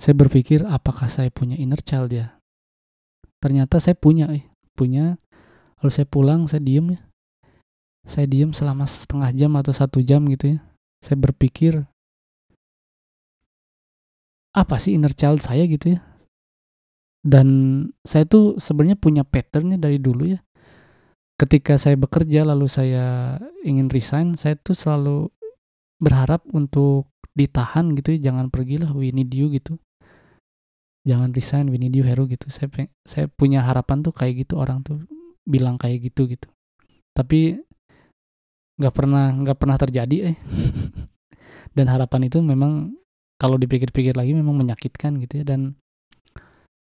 saya 0.00 0.16
berpikir 0.16 0.64
apakah 0.64 1.12
saya 1.12 1.28
punya 1.28 1.60
inner 1.60 1.76
child 1.84 2.08
ya? 2.08 2.40
Ternyata 3.36 3.76
saya 3.76 3.92
punya 3.92 4.32
eh 4.32 4.48
punya. 4.72 5.20
Lalu 5.84 5.92
saya 5.92 6.08
pulang 6.08 6.48
saya 6.48 6.64
diem 6.64 6.96
ya. 6.96 7.00
Saya 8.08 8.24
diem 8.24 8.56
selama 8.56 8.88
setengah 8.88 9.28
jam 9.36 9.52
atau 9.60 9.76
satu 9.76 10.00
jam 10.00 10.24
gitu 10.32 10.56
ya. 10.56 10.58
Saya 11.04 11.20
berpikir 11.20 11.84
apa 14.56 14.80
sih 14.80 14.96
inner 14.96 15.12
child 15.12 15.44
saya 15.44 15.68
gitu 15.68 15.92
ya? 15.92 16.00
Dan 17.20 17.48
saya 18.00 18.24
tuh 18.24 18.56
sebenarnya 18.56 18.96
punya 18.96 19.20
patternnya 19.28 19.76
dari 19.76 20.00
dulu 20.00 20.32
ya. 20.32 20.40
Ketika 21.36 21.76
saya 21.76 22.00
bekerja 22.00 22.48
lalu 22.48 22.72
saya 22.72 23.36
ingin 23.68 23.92
resign 23.92 24.32
saya 24.40 24.56
tuh 24.56 24.72
selalu 24.72 25.28
berharap 26.00 26.40
untuk 26.56 27.12
ditahan 27.36 27.92
gitu 28.00 28.16
ya. 28.16 28.32
Jangan 28.32 28.48
pergilah 28.48 28.96
we 28.96 29.12
need 29.12 29.28
you 29.36 29.52
gitu 29.52 29.76
jangan 31.04 31.32
resign 31.32 31.72
we 31.72 31.80
need 31.80 31.96
you 31.96 32.04
hero 32.04 32.28
gitu 32.28 32.52
saya 32.52 32.68
saya 33.08 33.26
punya 33.32 33.64
harapan 33.64 34.04
tuh 34.04 34.12
kayak 34.12 34.44
gitu 34.44 34.60
orang 34.60 34.84
tuh 34.84 35.00
bilang 35.48 35.80
kayak 35.80 36.12
gitu 36.12 36.28
gitu 36.28 36.48
tapi 37.16 37.60
nggak 38.80 38.94
pernah 38.94 39.32
nggak 39.32 39.58
pernah 39.60 39.76
terjadi 39.80 40.32
eh 40.32 40.36
dan 41.76 41.86
harapan 41.88 42.28
itu 42.28 42.40
memang 42.44 42.96
kalau 43.40 43.56
dipikir-pikir 43.56 44.12
lagi 44.12 44.36
memang 44.36 44.56
menyakitkan 44.56 45.16
gitu 45.24 45.40
ya 45.40 45.44
dan 45.56 45.76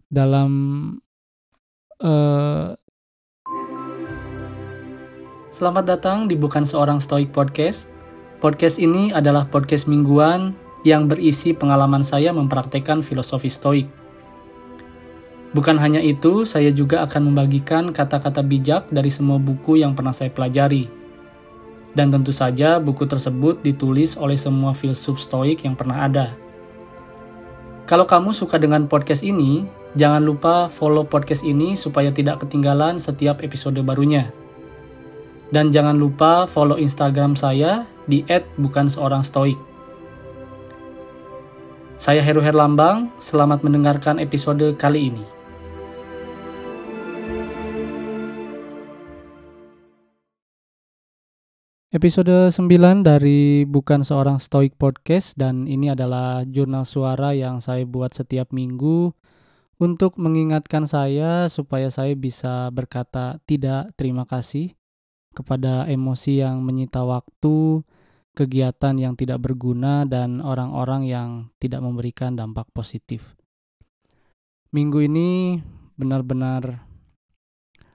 dalam 0.08 0.52
uh, 2.00 2.72
Selamat 5.55 5.88
datang 5.88 6.27
di 6.27 6.36
Bukan 6.36 6.67
Seorang 6.67 7.00
Stoik 7.00 7.31
Podcast. 7.31 7.88
Podcast 8.44 8.75
ini 8.75 9.16
adalah 9.16 9.47
podcast 9.47 9.88
mingguan 9.88 10.52
yang 10.84 11.08
berisi 11.08 11.55
pengalaman 11.55 12.03
saya 12.03 12.36
mempraktekkan 12.36 13.00
filosofi 13.00 13.47
stoik. 13.47 13.88
Bukan 15.55 15.80
hanya 15.80 16.04
itu, 16.04 16.44
saya 16.44 16.68
juga 16.68 17.00
akan 17.08 17.31
membagikan 17.31 17.95
kata-kata 17.95 18.44
bijak 18.44 18.92
dari 18.92 19.08
semua 19.08 19.39
buku 19.39 19.80
yang 19.80 19.95
pernah 19.95 20.12
saya 20.12 20.28
pelajari. 20.28 20.92
Dan 21.95 22.12
tentu 22.12 22.36
saja 22.36 22.75
buku 22.75 23.08
tersebut 23.08 23.64
ditulis 23.64 24.20
oleh 24.20 24.36
semua 24.36 24.75
filsuf 24.75 25.16
stoik 25.16 25.64
yang 25.64 25.80
pernah 25.80 26.12
ada. 26.12 26.36
Kalau 27.88 28.03
kamu 28.03 28.36
suka 28.36 28.59
dengan 28.59 28.92
podcast 28.92 29.23
ini, 29.23 29.64
jangan 29.95 30.28
lupa 30.28 30.67
follow 30.67 31.08
podcast 31.08 31.47
ini 31.47 31.80
supaya 31.80 32.12
tidak 32.12 32.44
ketinggalan 32.44 33.00
setiap 33.00 33.40
episode 33.40 33.80
barunya. 33.80 34.36
Dan 35.56 35.72
jangan 35.72 35.95
lupa 35.95 36.52
follow 36.52 36.75
Instagram 36.75 37.40
saya 37.40 37.88
di 38.12 38.28
@bukanseorangstoik. 38.59 39.56
Saya 41.95 42.19
Heru 42.19 42.44
Herlambang, 42.44 43.08
selamat 43.23 43.64
mendengarkan 43.64 44.19
episode 44.19 44.75
kali 44.75 45.16
ini. 45.16 45.34
Episode 51.95 52.51
9 52.51 53.07
dari 53.07 53.63
Bukan 53.63 54.03
Seorang 54.03 54.43
Stoik 54.43 54.75
Podcast 54.75 55.39
dan 55.39 55.63
ini 55.63 55.88
adalah 55.88 56.43
jurnal 56.43 56.83
suara 56.83 57.31
yang 57.31 57.63
saya 57.63 57.88
buat 57.88 58.11
setiap 58.11 58.51
minggu 58.51 59.15
untuk 59.79 60.19
mengingatkan 60.19 60.91
saya 60.91 61.47
supaya 61.47 61.88
saya 61.88 62.11
bisa 62.19 62.67
berkata 62.75 63.39
tidak 63.47 63.95
terima 63.95 64.27
kasih 64.27 64.75
kepada 65.31 65.88
emosi 65.88 66.43
yang 66.43 66.67
menyita 66.67 66.99
waktu, 67.07 67.88
kegiatan 68.35 68.99
yang 68.99 69.16
tidak 69.16 69.39
berguna, 69.39 70.03
dan 70.03 70.43
orang-orang 70.43 71.07
yang 71.07 71.29
tidak 71.63 71.79
memberikan 71.79 72.35
dampak 72.35 72.67
positif. 72.75 73.39
Minggu 74.75 74.99
ini 74.99 75.63
benar-benar 75.95 76.91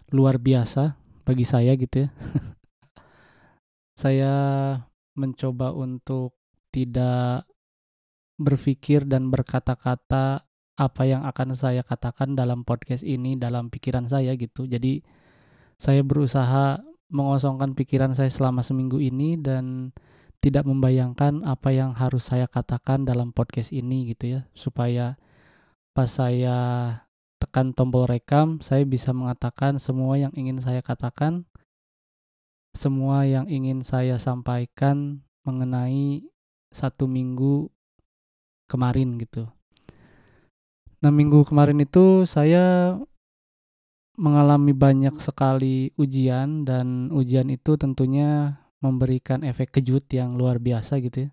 luar 0.09 0.41
biasa 0.41 0.97
bagi 1.29 1.45
saya 1.45 1.77
gitu 1.77 2.09
ya. 2.09 2.11
saya 4.01 4.35
mencoba 5.13 5.77
untuk 5.77 6.33
tidak 6.73 7.45
berpikir 8.41 9.05
dan 9.05 9.29
berkata-kata 9.29 10.49
apa 10.81 11.03
yang 11.05 11.29
akan 11.29 11.53
saya 11.53 11.85
katakan 11.85 12.33
dalam 12.33 12.65
podcast 12.65 13.05
ini 13.05 13.37
dalam 13.37 13.69
pikiran 13.69 14.09
saya 14.09 14.33
gitu. 14.41 14.65
Jadi 14.65 15.05
saya 15.77 16.01
berusaha 16.01 16.81
mengosongkan 17.13 17.77
pikiran 17.77 18.17
saya 18.17 18.33
selama 18.33 18.65
seminggu 18.65 18.97
ini 18.97 19.37
dan 19.37 19.93
tidak 20.41 20.65
membayangkan 20.65 21.45
apa 21.45 21.69
yang 21.69 21.93
harus 21.93 22.33
saya 22.33 22.49
katakan 22.49 23.05
dalam 23.05 23.37
podcast 23.37 23.77
ini 23.77 24.17
gitu 24.17 24.41
ya 24.41 24.41
supaya 24.57 25.21
pas 25.93 26.09
saya 26.09 26.57
tekan 27.37 27.77
tombol 27.77 28.09
rekam 28.09 28.57
saya 28.65 28.89
bisa 28.89 29.13
mengatakan 29.13 29.77
semua 29.77 30.17
yang 30.17 30.33
ingin 30.33 30.57
saya 30.65 30.81
katakan 30.81 31.45
semua 32.75 33.27
yang 33.27 33.51
ingin 33.51 33.83
saya 33.83 34.17
sampaikan 34.17 35.25
mengenai 35.43 36.23
satu 36.71 37.11
minggu 37.11 37.67
kemarin 38.71 39.19
gitu. 39.19 39.51
Nah 41.03 41.11
minggu 41.11 41.43
kemarin 41.49 41.83
itu 41.83 42.23
saya 42.29 42.95
mengalami 44.21 44.77
banyak 44.77 45.17
sekali 45.19 45.91
ujian 45.97 46.69
dan 46.69 47.09
ujian 47.11 47.49
itu 47.49 47.81
tentunya 47.81 48.61
memberikan 48.85 49.41
efek 49.43 49.81
kejut 49.81 50.05
yang 50.13 50.37
luar 50.37 50.61
biasa 50.61 51.01
gitu 51.01 51.29
ya. 51.29 51.31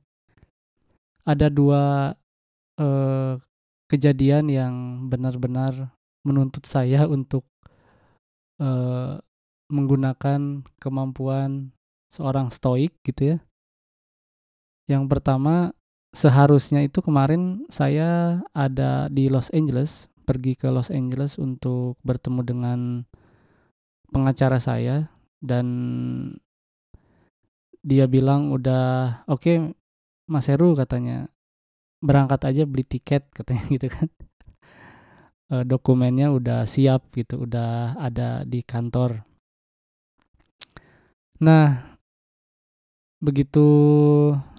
Ada 1.27 1.51
dua 1.51 2.15
eh, 2.79 3.35
kejadian 3.91 4.47
yang 4.47 4.73
benar-benar 5.11 5.91
menuntut 6.23 6.63
saya 6.63 7.03
untuk 7.11 7.43
eh, 8.63 9.19
menggunakan 9.67 10.63
kemampuan 10.79 11.75
seorang 12.07 12.51
stoik 12.51 12.95
gitu 13.03 13.35
ya. 13.35 13.37
Yang 14.87 15.03
pertama 15.11 15.75
seharusnya 16.15 16.87
itu 16.87 17.03
kemarin 17.03 17.67
saya 17.67 18.41
ada 18.55 19.11
di 19.11 19.27
Los 19.27 19.51
Angeles 19.51 20.07
pergi 20.23 20.55
ke 20.55 20.71
Los 20.71 20.91
Angeles 20.91 21.35
untuk 21.39 21.99
bertemu 22.03 22.41
dengan 22.43 22.79
pengacara 24.11 24.59
saya 24.59 25.11
dan 25.43 25.67
dia 27.83 28.03
bilang 28.11 28.51
udah 28.51 29.23
oke 29.31 29.39
okay, 29.39 29.57
Mas 30.27 30.47
Heru 30.51 30.75
katanya. 30.75 31.31
Berangkat 31.97 32.45
aja 32.45 32.63
beli 32.67 32.83
tiket 32.83 33.27
katanya 33.37 33.63
gitu 33.71 33.87
kan. 33.87 34.07
E, 35.47 35.55
dokumennya 35.63 36.31
udah 36.35 36.67
siap 36.67 37.07
gitu 37.15 37.47
udah 37.47 37.95
ada 37.95 38.43
di 38.43 38.59
kantor 38.63 39.23
nah 41.37 41.97
begitu 43.21 43.65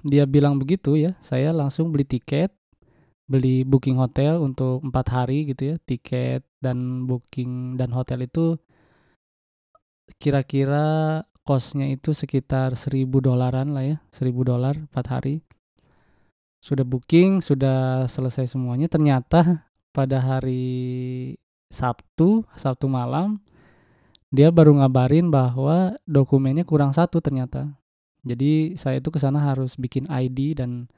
dia 0.03 0.27
bilang 0.27 0.59
begitu 0.59 0.99
ya 0.99 1.15
saya 1.23 1.55
langsung 1.55 1.91
beli 1.95 2.07
tiket 2.07 2.51
beli 3.29 3.63
booking 3.63 3.99
hotel 4.01 4.41
untuk 4.41 4.83
empat 4.83 5.07
hari 5.13 5.51
gitu 5.53 5.75
ya 5.75 5.77
tiket 5.85 6.43
dan 6.59 7.05
booking 7.07 7.77
dan 7.77 7.93
hotel 7.95 8.25
itu 8.25 8.59
kira-kira 10.19 11.23
kosnya 11.49 11.89
itu 11.89 12.13
sekitar 12.13 12.77
seribu 12.77 13.25
dolaran 13.25 13.73
lah 13.73 13.85
ya 13.85 13.97
seribu 14.13 14.45
dolar 14.45 14.77
empat 14.77 15.07
hari. 15.09 15.41
Sudah 16.61 16.85
booking 16.85 17.41
sudah 17.41 18.05
selesai 18.05 18.53
semuanya 18.53 18.91
ternyata 18.91 19.65
pada 19.97 20.21
hari 20.21 21.33
Sabtu 21.73 22.45
Sabtu 22.53 22.85
malam 22.91 23.41
dia 24.29 24.53
baru 24.53 24.77
ngabarin 24.77 25.33
bahwa 25.33 25.97
dokumennya 26.05 26.69
kurang 26.69 26.93
satu 26.93 27.21
ternyata 27.25 27.73
jadi 28.27 28.75
saya 28.77 29.01
itu 29.01 29.09
ke 29.09 29.17
sana 29.23 29.41
harus 29.41 29.79
bikin 29.79 30.05
ID 30.11 30.59
dan 30.59 30.91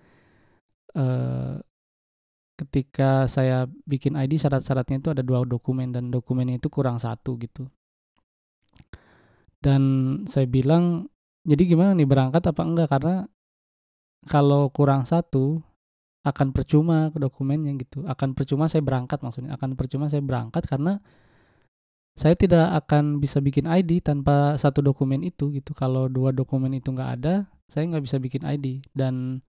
uh, 0.96 1.60
ketika 2.60 3.24
saya 3.24 3.64
bikin 3.88 4.16
ID 4.16 4.36
syarat-syaratnya 4.36 5.00
itu 5.00 5.08
ada 5.12 5.22
dua 5.24 5.44
dokumen 5.44 5.92
dan 5.92 6.12
dokumennya 6.12 6.60
itu 6.60 6.68
kurang 6.68 7.00
satu 7.00 7.40
gitu. 7.40 7.68
Dan 9.60 9.82
saya 10.24 10.48
bilang, 10.48 11.08
jadi 11.44 11.68
gimana 11.68 11.92
nih 11.96 12.08
berangkat 12.08 12.44
apa 12.44 12.62
enggak? 12.64 12.88
Karena 12.88 13.24
kalau 14.28 14.68
kurang 14.72 15.08
satu 15.08 15.60
akan 16.20 16.52
percuma 16.52 17.08
dokumennya 17.16 17.72
gitu. 17.80 18.04
Akan 18.04 18.36
percuma 18.36 18.68
saya 18.68 18.84
berangkat 18.84 19.24
maksudnya. 19.24 19.56
Akan 19.56 19.76
percuma 19.76 20.12
saya 20.12 20.20
berangkat 20.20 20.68
karena 20.68 21.00
saya 22.18 22.34
tidak 22.36 22.84
akan 22.84 23.18
bisa 23.22 23.38
bikin 23.40 23.64
ID 23.64 24.04
tanpa 24.04 24.54
satu 24.60 24.84
dokumen 24.84 25.24
itu 25.24 25.50
gitu. 25.54 25.72
Kalau 25.72 26.10
dua 26.10 26.34
dokumen 26.34 26.74
itu 26.76 26.92
nggak 26.92 27.10
ada, 27.20 27.48
saya 27.70 27.88
nggak 27.88 28.04
bisa 28.04 28.16
bikin 28.20 28.44
ID. 28.44 28.84
Dan 28.92 29.40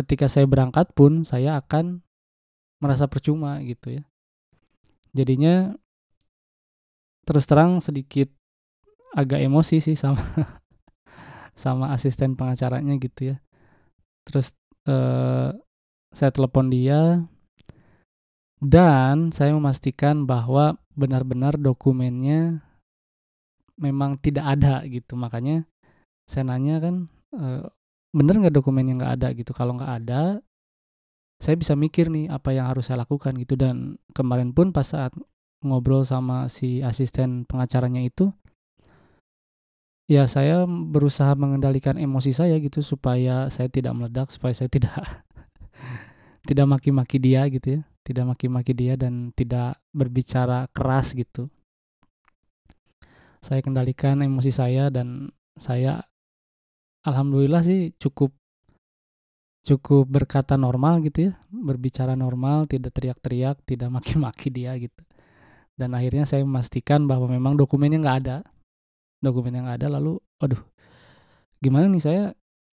ketika 0.00 0.30
saya 0.30 0.48
berangkat 0.48 0.96
pun 0.96 1.28
saya 1.28 1.60
akan 1.60 2.00
merasa 2.80 3.04
percuma 3.04 3.60
gitu 3.60 4.00
ya 4.00 4.02
jadinya 5.12 5.74
terus 7.28 7.44
terang 7.44 7.82
sedikit 7.84 8.32
agak 9.12 9.42
emosi 9.42 9.82
sih 9.82 9.98
sama 9.98 10.22
sama 11.62 11.92
asisten 11.92 12.38
pengacaranya 12.38 12.96
gitu 12.96 13.34
ya 13.34 13.36
terus 14.24 14.56
eh, 14.88 15.52
saya 16.10 16.30
telepon 16.32 16.72
dia 16.72 17.20
Dan 18.60 19.32
saya 19.32 19.56
memastikan 19.56 20.28
bahwa 20.28 20.76
benar-benar 20.92 21.56
dokumennya 21.56 22.60
memang 23.80 24.20
tidak 24.20 24.52
ada 24.60 24.84
gitu. 24.84 25.16
Makanya 25.16 25.64
saya 26.28 26.44
nanya 26.44 26.76
kan, 26.84 27.08
e, 27.32 27.64
bener 28.12 28.34
nggak 28.36 28.52
dokumennya 28.52 29.00
nggak 29.00 29.12
ada 29.16 29.28
gitu. 29.32 29.56
Kalau 29.56 29.80
nggak 29.80 29.92
ada, 30.04 30.44
saya 31.40 31.56
bisa 31.56 31.72
mikir 31.72 32.12
nih 32.12 32.28
apa 32.28 32.52
yang 32.52 32.68
harus 32.68 32.92
saya 32.92 33.00
lakukan 33.00 33.32
gitu. 33.40 33.56
Dan 33.56 33.96
kemarin 34.12 34.52
pun 34.52 34.76
pas 34.76 34.84
saat 34.84 35.16
ngobrol 35.64 36.04
sama 36.04 36.52
si 36.52 36.84
asisten 36.84 37.48
pengacaranya 37.48 38.04
itu, 38.04 38.28
ya 40.04 40.28
saya 40.28 40.68
berusaha 40.68 41.32
mengendalikan 41.32 41.96
emosi 41.96 42.36
saya 42.36 42.60
gitu 42.60 42.84
supaya 42.84 43.48
saya 43.48 43.72
tidak 43.72 43.96
meledak, 43.96 44.28
supaya 44.28 44.52
saya 44.52 44.68
tidak 44.68 44.92
tidak 46.48 46.68
maki-maki 46.68 47.16
dia 47.16 47.48
gitu 47.48 47.80
ya 47.80 47.89
tidak 48.04 48.34
maki-maki 48.34 48.72
dia 48.72 48.94
dan 48.96 49.32
tidak 49.36 49.78
berbicara 49.92 50.66
keras 50.72 51.12
gitu. 51.12 51.52
Saya 53.40 53.64
kendalikan 53.64 54.20
emosi 54.20 54.52
saya 54.52 54.92
dan 54.92 55.32
saya 55.56 56.04
alhamdulillah 57.04 57.64
sih 57.64 57.92
cukup 57.96 58.32
cukup 59.60 60.08
berkata 60.08 60.56
normal 60.56 61.04
gitu 61.04 61.30
ya, 61.30 61.32
berbicara 61.52 62.16
normal, 62.16 62.64
tidak 62.64 62.96
teriak-teriak, 62.96 63.60
tidak 63.68 63.88
maki-maki 63.96 64.48
dia 64.48 64.72
gitu. 64.80 65.00
Dan 65.76 65.96
akhirnya 65.96 66.28
saya 66.28 66.44
memastikan 66.44 67.08
bahwa 67.08 67.28
memang 67.28 67.56
dokumennya 67.56 68.00
nggak 68.00 68.18
ada. 68.24 68.36
Dokumennya 69.20 69.68
nggak 69.68 69.78
ada 69.84 69.88
lalu, 70.00 70.16
aduh, 70.40 70.60
gimana 71.60 71.92
nih 71.92 72.00
saya 72.00 72.22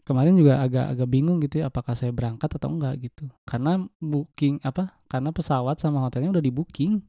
kemarin 0.07 0.39
juga 0.39 0.63
agak 0.63 0.95
agak 0.95 1.07
bingung 1.11 1.43
gitu 1.43 1.59
ya 1.59 1.67
apakah 1.67 1.91
saya 1.91 2.15
berangkat 2.15 2.47
atau 2.47 2.71
enggak 2.71 2.95
gitu. 3.03 3.27
Karena 3.43 3.83
booking 3.99 4.63
apa 4.63 4.95
karena 5.11 5.35
pesawat 5.35 5.83
sama 5.83 5.99
hotelnya 6.07 6.31
udah 6.31 6.43
di 6.43 6.51
booking 6.55 7.03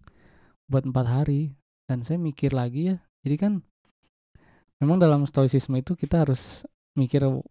buat 0.67 0.83
empat 0.83 1.07
hari. 1.07 1.55
Dan 1.89 2.05
saya 2.05 2.21
mikir 2.21 2.53
lagi 2.53 2.93
ya 2.93 2.97
jadi 3.23 3.37
kan 3.41 3.53
memang 4.83 5.01
dalam 5.01 5.25
stoicisme 5.25 5.79
itu 5.81 5.97
kita 5.97 6.27
harus 6.27 6.69
mikir 6.99 7.25
uh, 7.25 7.43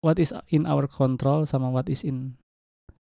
what 0.00 0.16
is 0.16 0.32
in 0.48 0.64
our 0.64 0.88
control 0.88 1.44
sama 1.44 1.68
what 1.68 1.90
is 1.92 2.06
in 2.06 2.40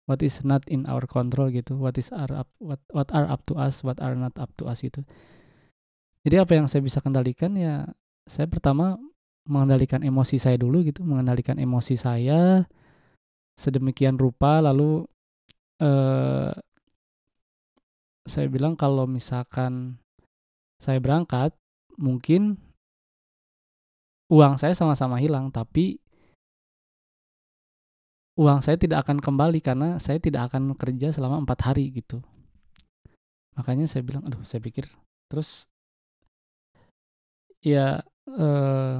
what 0.09 0.23
is 0.23 0.41
not 0.41 0.63
in 0.71 0.87
our 0.89 1.05
control 1.05 1.51
gitu. 1.51 1.77
What 1.77 1.99
is 1.99 2.09
are 2.15 2.31
up 2.41 2.49
what 2.57 2.79
what 2.95 3.11
are 3.11 3.27
up 3.29 3.45
to 3.51 3.59
us 3.59 3.83
what 3.83 3.99
are 3.99 4.15
not 4.15 4.33
up 4.39 4.49
to 4.57 4.65
us 4.71 4.81
itu 4.81 5.03
jadi 6.27 6.43
apa 6.43 6.59
yang 6.59 6.67
saya 6.67 6.83
bisa 6.83 6.99
kendalikan 6.99 7.55
ya 7.55 7.87
saya 8.27 8.51
pertama 8.51 8.99
mengendalikan 9.47 10.03
emosi 10.03 10.37
saya 10.37 10.59
dulu 10.59 10.83
gitu, 10.85 11.01
mengendalikan 11.07 11.57
emosi 11.57 11.95
saya 11.95 12.67
sedemikian 13.57 14.21
rupa 14.21 14.61
lalu 14.61 15.03
eh, 15.81 16.53
saya 18.27 18.47
bilang 18.51 18.77
kalau 18.77 19.09
misalkan 19.09 19.97
saya 20.77 21.01
berangkat 21.01 21.57
mungkin 21.97 22.61
uang 24.29 24.61
saya 24.61 24.77
sama-sama 24.77 25.17
hilang 25.17 25.49
tapi 25.49 25.97
uang 28.37 28.61
saya 28.61 28.77
tidak 28.77 29.01
akan 29.07 29.17
kembali 29.17 29.59
karena 29.65 29.97
saya 29.97 30.21
tidak 30.21 30.53
akan 30.53 30.77
kerja 30.77 31.09
selama 31.09 31.41
empat 31.41 31.73
hari 31.73 31.89
gitu. 31.89 32.21
Makanya 33.57 33.89
saya 33.89 34.05
bilang 34.05 34.21
aduh 34.29 34.45
saya 34.45 34.61
pikir. 34.61 34.85
Terus 35.25 35.65
ya 37.65 38.05
eh, 38.29 38.97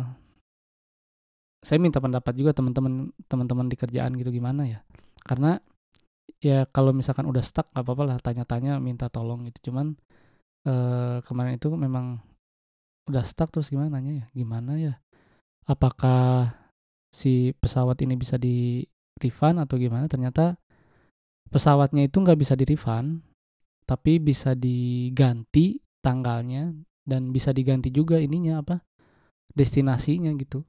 saya 1.68 1.84
minta 1.84 2.00
pendapat 2.00 2.31
juga 2.31 2.56
teman-teman 2.56 3.12
teman-teman 3.28 3.68
di 3.68 3.75
kerjaan 3.75 4.16
gitu 4.16 4.31
gimana 4.31 4.64
ya. 4.64 4.80
Karena 5.19 5.60
ya 6.40 6.64
kalau 6.72 6.96
misalkan 6.96 7.28
udah 7.28 7.44
stuck 7.44 7.68
nggak 7.75 7.84
apa-apa 7.84 8.04
lah 8.08 8.18
tanya-tanya 8.24 8.80
minta 8.80 9.12
tolong 9.12 9.44
gitu. 9.52 9.72
Cuman 9.72 10.00
eh, 10.64 11.19
kemarin 11.28 11.60
itu 11.60 11.68
memang 11.75 12.24
udah 13.12 13.24
stuck 13.28 13.52
terus 13.52 13.68
gimana? 13.68 14.00
Nanya 14.00 14.24
ya 14.24 14.25
gimana 14.31 14.80
ya? 14.80 14.96
Apakah 15.68 16.56
si 17.12 17.52
pesawat 17.60 18.00
ini 18.00 18.16
bisa 18.16 18.40
di 18.40 18.88
refund 19.19 19.60
atau 19.60 19.75
gimana? 19.75 20.08
Ternyata 20.08 20.56
pesawatnya 21.52 22.08
itu 22.08 22.16
nggak 22.24 22.40
bisa 22.40 22.56
di 22.56 22.64
refund 22.64 23.28
tapi 23.88 24.19
bisa 24.19 24.52
diganti 24.56 25.80
tanggalnya 26.04 26.75
dan 27.08 27.31
bisa 27.31 27.56
diganti 27.56 27.88
juga 27.88 28.19
ininya 28.19 28.60
apa 28.60 28.84
destinasinya 29.56 30.31
gitu 30.36 30.68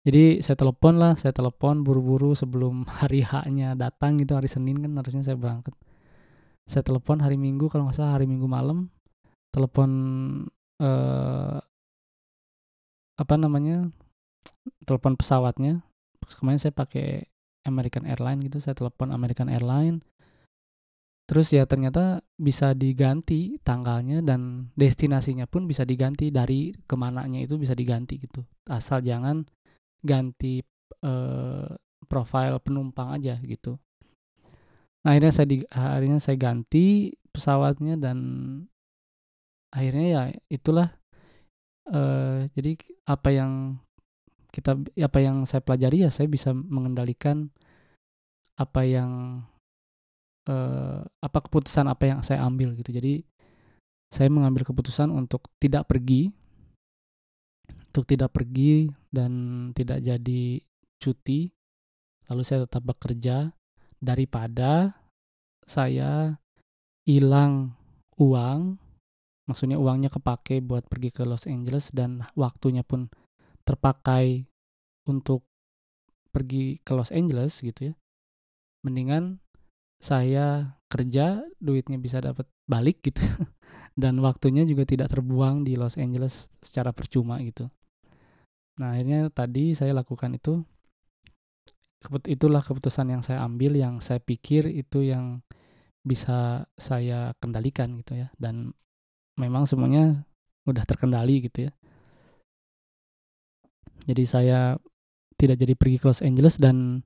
jadi 0.00 0.40
saya 0.40 0.56
telepon 0.56 0.96
lah, 0.96 1.12
saya 1.20 1.36
telepon 1.36 1.84
buru-buru 1.84 2.32
sebelum 2.32 2.88
hari 3.00 3.20
H-nya 3.20 3.76
datang 3.76 4.16
gitu, 4.16 4.32
hari 4.32 4.48
Senin 4.48 4.80
kan 4.80 4.96
harusnya 4.96 5.20
saya 5.20 5.36
berangkat. 5.36 5.76
Saya 6.64 6.80
telepon 6.86 7.20
hari 7.20 7.36
Minggu 7.36 7.68
kalau 7.68 7.88
nggak 7.88 8.00
salah 8.00 8.16
hari 8.16 8.24
Minggu 8.24 8.48
malam, 8.48 8.88
telepon 9.52 9.90
eh, 10.80 11.58
apa 13.20 13.34
namanya, 13.36 13.92
telepon 14.88 15.20
pesawatnya. 15.20 15.84
Kemarin 16.30 16.60
saya 16.62 16.72
pakai 16.72 17.28
American 17.68 18.08
Airlines 18.08 18.48
gitu, 18.48 18.58
saya 18.62 18.72
telepon 18.72 19.12
American 19.12 19.52
Airlines. 19.52 20.00
Terus 21.28 21.52
ya 21.54 21.62
ternyata 21.62 22.26
bisa 22.34 22.74
diganti 22.74 23.60
tanggalnya 23.62 24.18
dan 24.18 24.72
destinasinya 24.74 25.46
pun 25.46 25.68
bisa 25.70 25.86
diganti 25.86 26.34
dari 26.34 26.74
ke 26.74 26.94
mananya 26.98 27.38
itu 27.38 27.54
bisa 27.54 27.76
diganti 27.76 28.18
gitu. 28.18 28.42
Asal 28.66 29.06
jangan 29.06 29.46
ganti 30.00 30.64
uh, 31.04 31.68
profil 32.08 32.58
penumpang 32.60 33.14
aja 33.14 33.38
gitu. 33.44 33.78
Nah, 35.04 35.16
akhirnya 35.16 35.32
saya 35.32 35.46
di, 35.48 35.56
akhirnya 35.70 36.20
saya 36.20 36.36
ganti 36.36 37.14
pesawatnya 37.30 37.96
dan 37.96 38.18
akhirnya 39.70 40.06
ya 40.10 40.22
itulah 40.50 40.90
uh, 41.88 42.44
jadi 42.52 42.74
apa 43.06 43.28
yang 43.30 43.52
kita 44.50 44.74
apa 44.98 45.18
yang 45.22 45.46
saya 45.46 45.62
pelajari 45.62 46.02
ya 46.02 46.10
saya 46.10 46.26
bisa 46.26 46.50
mengendalikan 46.50 47.54
apa 48.58 48.82
yang 48.82 49.40
uh, 50.50 51.06
apa 51.22 51.38
keputusan 51.46 51.86
apa 51.86 52.04
yang 52.10 52.20
saya 52.20 52.42
ambil 52.44 52.74
gitu. 52.74 52.90
Jadi 52.90 53.22
saya 54.10 54.26
mengambil 54.26 54.66
keputusan 54.66 55.08
untuk 55.14 55.46
tidak 55.62 55.86
pergi 55.86 56.34
untuk 57.94 58.04
tidak 58.10 58.34
pergi 58.34 58.90
dan 59.10 59.32
tidak 59.74 60.02
jadi 60.02 60.62
cuti, 61.02 61.50
lalu 62.30 62.42
saya 62.46 62.64
tetap 62.64 62.86
bekerja 62.86 63.50
daripada 63.98 64.94
saya 65.66 66.40
hilang 67.04 67.74
uang, 68.16 68.78
maksudnya 69.50 69.76
uangnya 69.76 70.10
kepake 70.10 70.62
buat 70.62 70.86
pergi 70.86 71.10
ke 71.10 71.26
Los 71.26 71.50
Angeles 71.50 71.90
dan 71.90 72.26
waktunya 72.38 72.86
pun 72.86 73.10
terpakai 73.66 74.46
untuk 75.10 75.46
pergi 76.30 76.78
ke 76.82 76.92
Los 76.94 77.10
Angeles 77.10 77.58
gitu 77.58 77.92
ya. 77.92 77.94
Mendingan 78.86 79.42
saya 80.00 80.78
kerja, 80.88 81.44
duitnya 81.60 82.00
bisa 82.00 82.22
dapat 82.22 82.48
balik 82.64 83.04
gitu. 83.04 83.20
dan 84.00 84.16
waktunya 84.22 84.64
juga 84.64 84.86
tidak 84.86 85.12
terbuang 85.12 85.66
di 85.66 85.76
Los 85.76 85.98
Angeles 86.00 86.48
secara 86.62 86.94
percuma 86.94 87.42
gitu. 87.42 87.68
Nah, 88.80 88.96
akhirnya 88.96 89.28
tadi 89.28 89.76
saya 89.76 89.92
lakukan 89.92 90.32
itu 90.40 90.64
itulah 92.24 92.64
keputusan 92.64 93.12
yang 93.12 93.20
saya 93.20 93.44
ambil 93.44 93.76
yang 93.76 94.00
saya 94.00 94.24
pikir 94.24 94.64
itu 94.72 95.04
yang 95.04 95.44
bisa 96.00 96.64
saya 96.80 97.36
kendalikan 97.44 98.00
gitu 98.00 98.24
ya 98.24 98.32
dan 98.40 98.72
memang 99.36 99.68
semuanya 99.68 100.24
udah 100.64 100.84
terkendali 100.88 101.44
gitu 101.44 101.68
ya. 101.68 101.72
Jadi 104.08 104.24
saya 104.24 104.80
tidak 105.36 105.60
jadi 105.60 105.76
pergi 105.76 105.96
ke 106.00 106.08
Los 106.08 106.24
Angeles 106.24 106.56
dan 106.56 107.04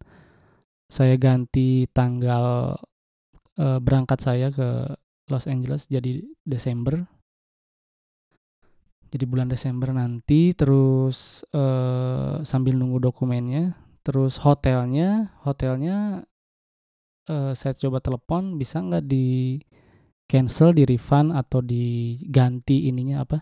saya 0.87 1.19
ganti 1.19 1.91
tanggal 1.91 2.79
e, 3.59 3.67
berangkat 3.83 4.19
saya 4.23 4.55
ke 4.55 4.95
Los 5.27 5.51
Angeles 5.51 5.91
jadi 5.91 6.23
Desember 6.47 7.03
jadi 9.15 9.25
bulan 9.31 9.47
Desember 9.47 9.95
nanti 9.95 10.51
terus 10.59 11.47
uh, 11.55 12.43
sambil 12.43 12.75
nunggu 12.75 12.99
dokumennya 12.99 13.79
terus 14.03 14.43
hotelnya 14.43 15.31
hotelnya 15.47 16.27
uh, 17.31 17.53
saya 17.55 17.73
coba 17.79 18.03
telepon 18.03 18.59
bisa 18.59 18.83
nggak 18.83 19.07
di 19.07 19.59
cancel 20.27 20.75
di 20.75 20.83
refund 20.89 21.31
atau 21.31 21.61
diganti 21.63 22.91
ininya 22.91 23.23
apa 23.23 23.39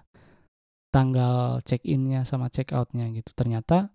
tanggal 0.92 1.64
check 1.64 1.82
innya 1.88 2.28
sama 2.28 2.52
check 2.52 2.70
outnya 2.76 3.08
gitu. 3.16 3.32
Ternyata 3.32 3.88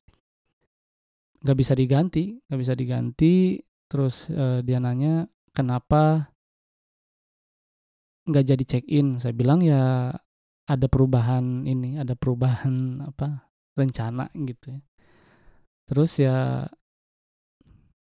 nggak 1.45 1.57
bisa 1.57 1.73
diganti 1.77 2.41
nggak 2.49 2.59
bisa 2.59 2.73
diganti. 2.73 3.61
Terus 3.87 4.27
uh, 4.33 4.59
dia 4.65 4.83
nanya 4.83 5.29
kenapa 5.55 6.33
nggak 8.27 8.43
jadi 8.43 8.63
check 8.67 8.85
in 8.91 9.23
saya 9.23 9.31
bilang 9.31 9.63
ya 9.63 10.11
ada 10.67 10.85
perubahan 10.91 11.63
ini, 11.63 11.95
ada 11.95 12.13
perubahan 12.13 12.99
apa 13.07 13.47
rencana 13.79 14.27
gitu 14.35 14.75
ya. 14.75 14.81
Terus 15.87 16.11
ya 16.19 16.67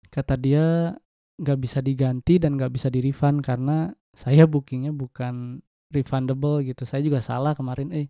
kata 0.09 0.33
dia 0.41 0.97
nggak 1.35 1.59
bisa 1.61 1.83
diganti 1.83 2.41
dan 2.41 2.57
nggak 2.57 2.73
bisa 2.73 2.89
di-refund 2.89 3.45
karena 3.45 3.93
saya 4.15 4.49
bookingnya 4.49 4.95
bukan 4.95 5.61
refundable 5.93 6.63
gitu. 6.65 6.87
Saya 6.87 7.05
juga 7.05 7.21
salah 7.21 7.53
kemarin, 7.53 7.93
eh 7.93 8.09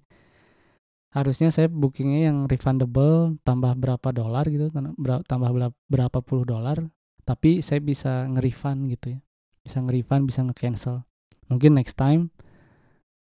harusnya 1.12 1.52
saya 1.52 1.68
bookingnya 1.68 2.32
yang 2.32 2.38
refundable 2.46 3.36
tambah 3.44 3.76
berapa 3.76 4.10
dolar 4.16 4.48
gitu, 4.48 4.72
tambah 5.28 5.52
berapa 5.92 6.20
puluh 6.24 6.46
dolar, 6.48 6.80
tapi 7.28 7.60
saya 7.60 7.82
bisa 7.84 8.30
nge-refund 8.32 8.88
gitu 8.94 9.18
ya. 9.18 9.20
Bisa 9.66 9.82
nge-refund, 9.82 10.30
bisa 10.30 10.46
nge-cancel. 10.46 11.04
Mungkin 11.50 11.76
next 11.76 11.98
time 11.98 12.30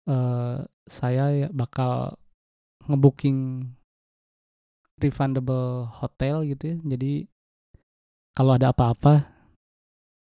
uh, 0.09 0.64
saya 0.88 1.25
ya 1.35 1.49
bakal 1.52 2.16
ngebooking 2.88 3.69
refundable 5.00 5.88
hotel 5.90 6.45
gitu 6.45 6.76
ya. 6.76 6.76
Jadi 6.97 7.26
kalau 8.37 8.57
ada 8.57 8.71
apa-apa 8.73 9.26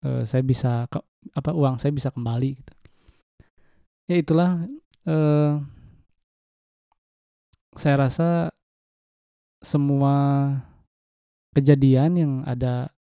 uh, 0.06 0.24
saya 0.24 0.44
bisa 0.46 0.86
ke, 0.88 1.00
apa 1.34 1.52
uang 1.52 1.80
saya 1.82 1.92
bisa 1.96 2.12
kembali 2.12 2.60
gitu. 2.60 2.74
Ya 4.06 4.16
itulah 4.22 4.62
uh, 5.10 5.64
saya 7.76 7.96
rasa 8.08 8.54
semua 9.66 10.16
kejadian 11.58 12.12
yang 12.20 12.34
ada 12.46 12.94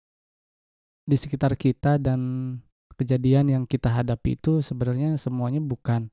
di 1.04 1.20
sekitar 1.20 1.60
kita 1.60 2.00
dan 2.00 2.56
kejadian 2.96 3.52
yang 3.52 3.64
kita 3.68 3.92
hadapi 3.92 4.40
itu 4.40 4.64
sebenarnya 4.64 5.20
semuanya 5.20 5.60
bukan 5.60 6.08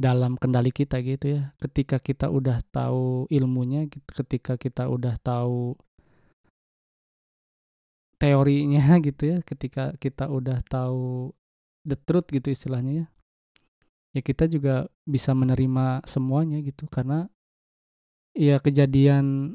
dalam 0.00 0.40
kendali 0.40 0.72
kita 0.72 1.04
gitu 1.04 1.36
ya. 1.36 1.42
Ketika 1.60 2.00
kita 2.00 2.32
udah 2.32 2.64
tahu 2.72 3.28
ilmunya, 3.28 3.84
ketika 3.92 4.56
kita 4.56 4.88
udah 4.88 5.20
tahu 5.20 5.76
teorinya 8.16 8.96
gitu 9.06 9.36
ya, 9.36 9.38
ketika 9.44 9.92
kita 10.00 10.32
udah 10.32 10.64
tahu 10.64 11.36
the 11.84 12.00
truth 12.00 12.32
gitu 12.32 12.48
istilahnya 12.48 13.04
ya. 13.04 13.06
Ya 14.10 14.20
kita 14.24 14.48
juga 14.48 14.88
bisa 15.04 15.36
menerima 15.36 16.02
semuanya 16.08 16.58
gitu 16.64 16.88
karena 16.90 17.30
ya 18.34 18.58
kejadian 18.58 19.54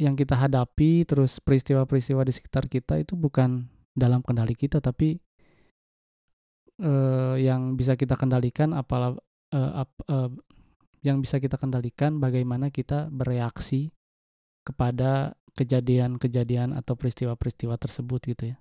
yang 0.00 0.16
kita 0.16 0.34
hadapi 0.34 1.04
terus 1.04 1.38
peristiwa-peristiwa 1.38 2.24
di 2.24 2.32
sekitar 2.32 2.66
kita 2.66 2.98
itu 2.98 3.14
bukan 3.14 3.68
dalam 3.92 4.24
kendali 4.24 4.56
kita 4.56 4.80
tapi 4.82 5.20
eh, 6.82 7.34
yang 7.38 7.76
bisa 7.78 7.94
kita 7.94 8.16
kendalikan 8.18 8.74
apalah 8.74 9.14
uh, 9.54 9.84
ap, 9.84 9.90
uh, 10.10 10.30
yang 11.00 11.24
bisa 11.24 11.40
kita 11.40 11.56
kendalikan 11.56 12.20
bagaimana 12.20 12.68
kita 12.68 13.08
bereaksi 13.08 13.90
kepada 14.64 15.34
kejadian-kejadian 15.56 16.76
atau 16.76 16.94
peristiwa-peristiwa 16.94 17.74
tersebut 17.80 18.20
gitu 18.30 18.44
ya. 18.54 18.56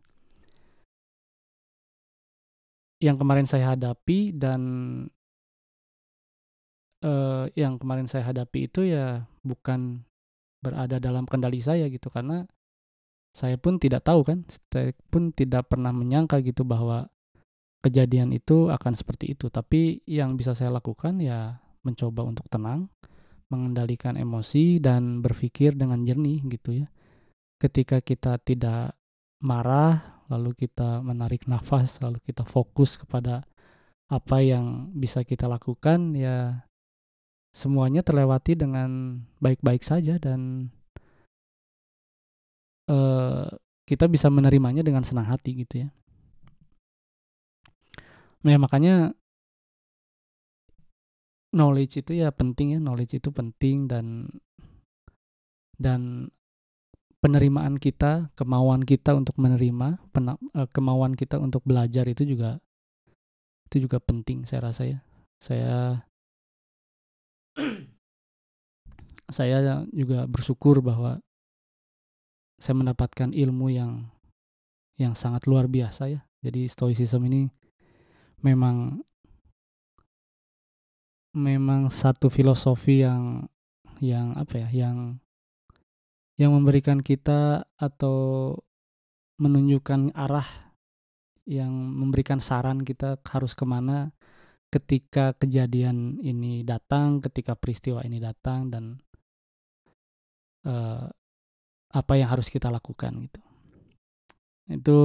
Yang 3.00 3.18
kemarin 3.24 3.48
saya 3.48 3.76
hadapi 3.76 4.36
dan 4.36 4.62
uh, 7.04 7.48
yang 7.56 7.80
kemarin 7.80 8.08
saya 8.12 8.28
hadapi 8.28 8.68
itu 8.68 8.88
ya 8.88 9.24
bukan 9.44 10.04
berada 10.60 11.00
dalam 11.00 11.24
kendali 11.24 11.64
saya 11.64 11.88
gitu 11.88 12.12
karena 12.12 12.44
saya 13.32 13.56
pun 13.56 13.78
tidak 13.80 14.04
tahu 14.04 14.26
kan, 14.26 14.44
saya 14.74 14.92
pun 15.08 15.32
tidak 15.32 15.70
pernah 15.72 15.94
menyangka 15.94 16.42
gitu 16.44 16.66
bahwa 16.66 17.08
kejadian 17.80 18.36
itu 18.36 18.68
akan 18.72 18.94
seperti 18.96 19.36
itu. 19.36 19.48
Tapi 19.48 20.04
yang 20.08 20.36
bisa 20.36 20.56
saya 20.56 20.72
lakukan 20.74 21.20
ya 21.24 21.60
mencoba 21.84 22.28
untuk 22.28 22.48
tenang, 22.52 22.92
mengendalikan 23.48 24.20
emosi 24.20 24.84
dan 24.84 25.24
berpikir 25.24 25.76
dengan 25.76 26.04
jernih 26.04 26.44
gitu 26.48 26.86
ya. 26.86 26.88
Ketika 27.60 28.00
kita 28.00 28.40
tidak 28.40 28.96
marah, 29.44 30.24
lalu 30.32 30.56
kita 30.56 31.04
menarik 31.04 31.48
nafas, 31.48 32.00
lalu 32.00 32.20
kita 32.24 32.48
fokus 32.48 32.96
kepada 32.96 33.44
apa 34.10 34.42
yang 34.42 34.90
bisa 34.98 35.22
kita 35.22 35.46
lakukan 35.46 36.18
ya 36.18 36.66
semuanya 37.54 38.02
terlewati 38.02 38.58
dengan 38.58 39.22
baik-baik 39.38 39.86
saja 39.86 40.18
dan 40.18 40.70
uh, 42.90 43.50
kita 43.86 44.06
bisa 44.06 44.30
menerimanya 44.30 44.86
dengan 44.86 45.02
senang 45.06 45.30
hati 45.30 45.66
gitu 45.66 45.86
ya. 45.86 45.90
Nah, 48.40 48.56
makanya 48.56 49.12
knowledge 51.52 52.00
itu 52.00 52.24
ya 52.24 52.32
penting 52.32 52.78
ya, 52.78 52.80
knowledge 52.80 53.20
itu 53.20 53.30
penting 53.34 53.90
dan 53.90 54.30
dan 55.80 56.32
penerimaan 57.20 57.76
kita, 57.76 58.32
kemauan 58.36 58.84
kita 58.88 59.16
untuk 59.16 59.36
menerima, 59.36 60.00
pena, 60.16 60.40
eh, 60.56 60.68
kemauan 60.72 61.20
kita 61.20 61.36
untuk 61.40 61.64
belajar 61.68 62.08
itu 62.08 62.24
juga 62.24 62.64
itu 63.70 63.86
juga 63.86 64.00
penting 64.00 64.48
saya 64.48 64.72
rasa 64.72 64.84
ya. 64.88 65.00
Saya 65.44 66.04
saya 69.36 69.84
juga 69.92 70.26
bersyukur 70.26 70.80
bahwa 70.80 71.20
saya 72.60 72.76
mendapatkan 72.76 73.32
ilmu 73.32 73.72
yang 73.72 74.10
yang 75.00 75.16
sangat 75.16 75.48
luar 75.48 75.68
biasa 75.68 76.12
ya. 76.12 76.22
Jadi 76.40 76.68
stoicism 76.72 77.24
ini 77.28 77.59
memang 78.42 79.04
memang 81.36 81.94
satu 81.94 82.28
filosofi 82.28 83.06
yang 83.06 83.46
yang 84.00 84.34
apa 84.40 84.66
ya 84.66 84.70
yang 84.72 85.20
yang 86.40 86.56
memberikan 86.56 87.04
kita 87.04 87.68
atau 87.76 88.56
menunjukkan 89.40 90.16
arah 90.16 90.48
yang 91.50 91.72
memberikan 91.72 92.40
saran 92.40 92.86
kita 92.86 93.20
harus 93.28 93.52
ke 93.58 93.66
mana 93.68 94.16
ketika 94.70 95.34
kejadian 95.34 96.22
ini 96.22 96.62
datang, 96.62 97.20
ketika 97.20 97.58
peristiwa 97.58 98.06
ini 98.06 98.22
datang 98.22 98.70
dan 98.70 98.84
uh, 100.64 101.10
apa 101.90 102.14
yang 102.16 102.30
harus 102.30 102.54
kita 102.54 102.70
lakukan 102.70 103.26
gitu. 103.26 103.42
Itu 104.70 104.98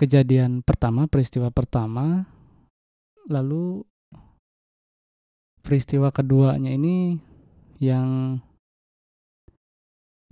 kejadian 0.00 0.64
pertama, 0.64 1.04
peristiwa 1.04 1.52
pertama, 1.52 2.24
lalu 3.28 3.84
peristiwa 5.60 6.08
keduanya 6.08 6.72
ini 6.72 7.20
yang 7.76 8.40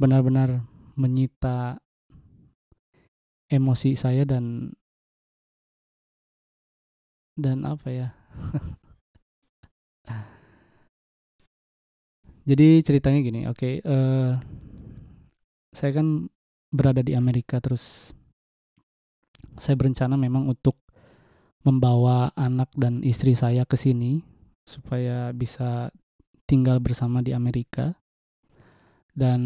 benar-benar 0.00 0.64
menyita 0.96 1.84
emosi 3.52 3.92
saya 3.92 4.24
dan 4.24 4.72
dan 7.36 7.68
apa 7.68 7.88
ya? 7.92 8.16
Jadi 12.48 12.80
ceritanya 12.80 13.20
gini 13.20 13.44
oke 13.44 13.60
okay, 13.60 13.84
uh, 13.84 13.92
eh, 13.92 14.40
saya 15.76 15.92
kan 15.92 16.32
berada 16.72 17.04
di 17.04 17.12
Amerika 17.12 17.60
terus 17.60 18.16
saya 19.58 19.76
berencana 19.78 20.14
memang 20.18 20.48
untuk 20.48 20.78
membawa 21.66 22.30
anak 22.38 22.70
dan 22.78 23.02
istri 23.02 23.34
saya 23.34 23.66
ke 23.66 23.74
sini 23.74 24.22
supaya 24.64 25.32
bisa 25.32 25.92
tinggal 26.48 26.80
bersama 26.80 27.20
di 27.20 27.36
Amerika. 27.36 27.92
Dan 29.12 29.40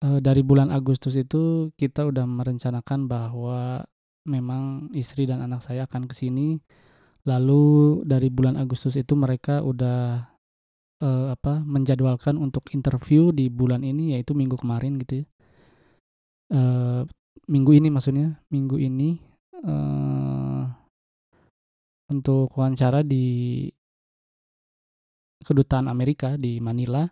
e, 0.00 0.08
dari 0.18 0.42
bulan 0.42 0.74
Agustus 0.74 1.14
itu 1.14 1.70
kita 1.78 2.08
udah 2.08 2.24
merencanakan 2.24 3.06
bahwa 3.06 3.84
memang 4.26 4.90
istri 4.96 5.28
dan 5.28 5.44
anak 5.44 5.62
saya 5.62 5.86
akan 5.86 6.10
ke 6.10 6.14
sini. 6.18 6.58
Lalu 7.28 8.02
dari 8.08 8.32
bulan 8.32 8.56
Agustus 8.56 8.96
itu 8.96 9.12
mereka 9.14 9.60
udah 9.60 10.24
e, 10.98 11.08
apa 11.30 11.60
menjadwalkan 11.60 12.40
untuk 12.40 12.72
interview 12.72 13.30
di 13.30 13.52
bulan 13.52 13.84
ini 13.84 14.16
yaitu 14.16 14.32
minggu 14.32 14.56
kemarin 14.56 14.96
gitu 15.02 15.22
ya. 15.22 15.26
E, 16.48 16.60
minggu 17.46 17.72
ini 17.78 17.88
maksudnya 17.92 18.40
minggu 18.50 18.76
ini 18.80 19.20
uh, 19.62 20.66
untuk 22.08 22.50
wawancara 22.56 23.04
di 23.04 23.68
kedutaan 25.44 25.86
Amerika 25.86 26.34
di 26.34 26.58
Manila 26.58 27.06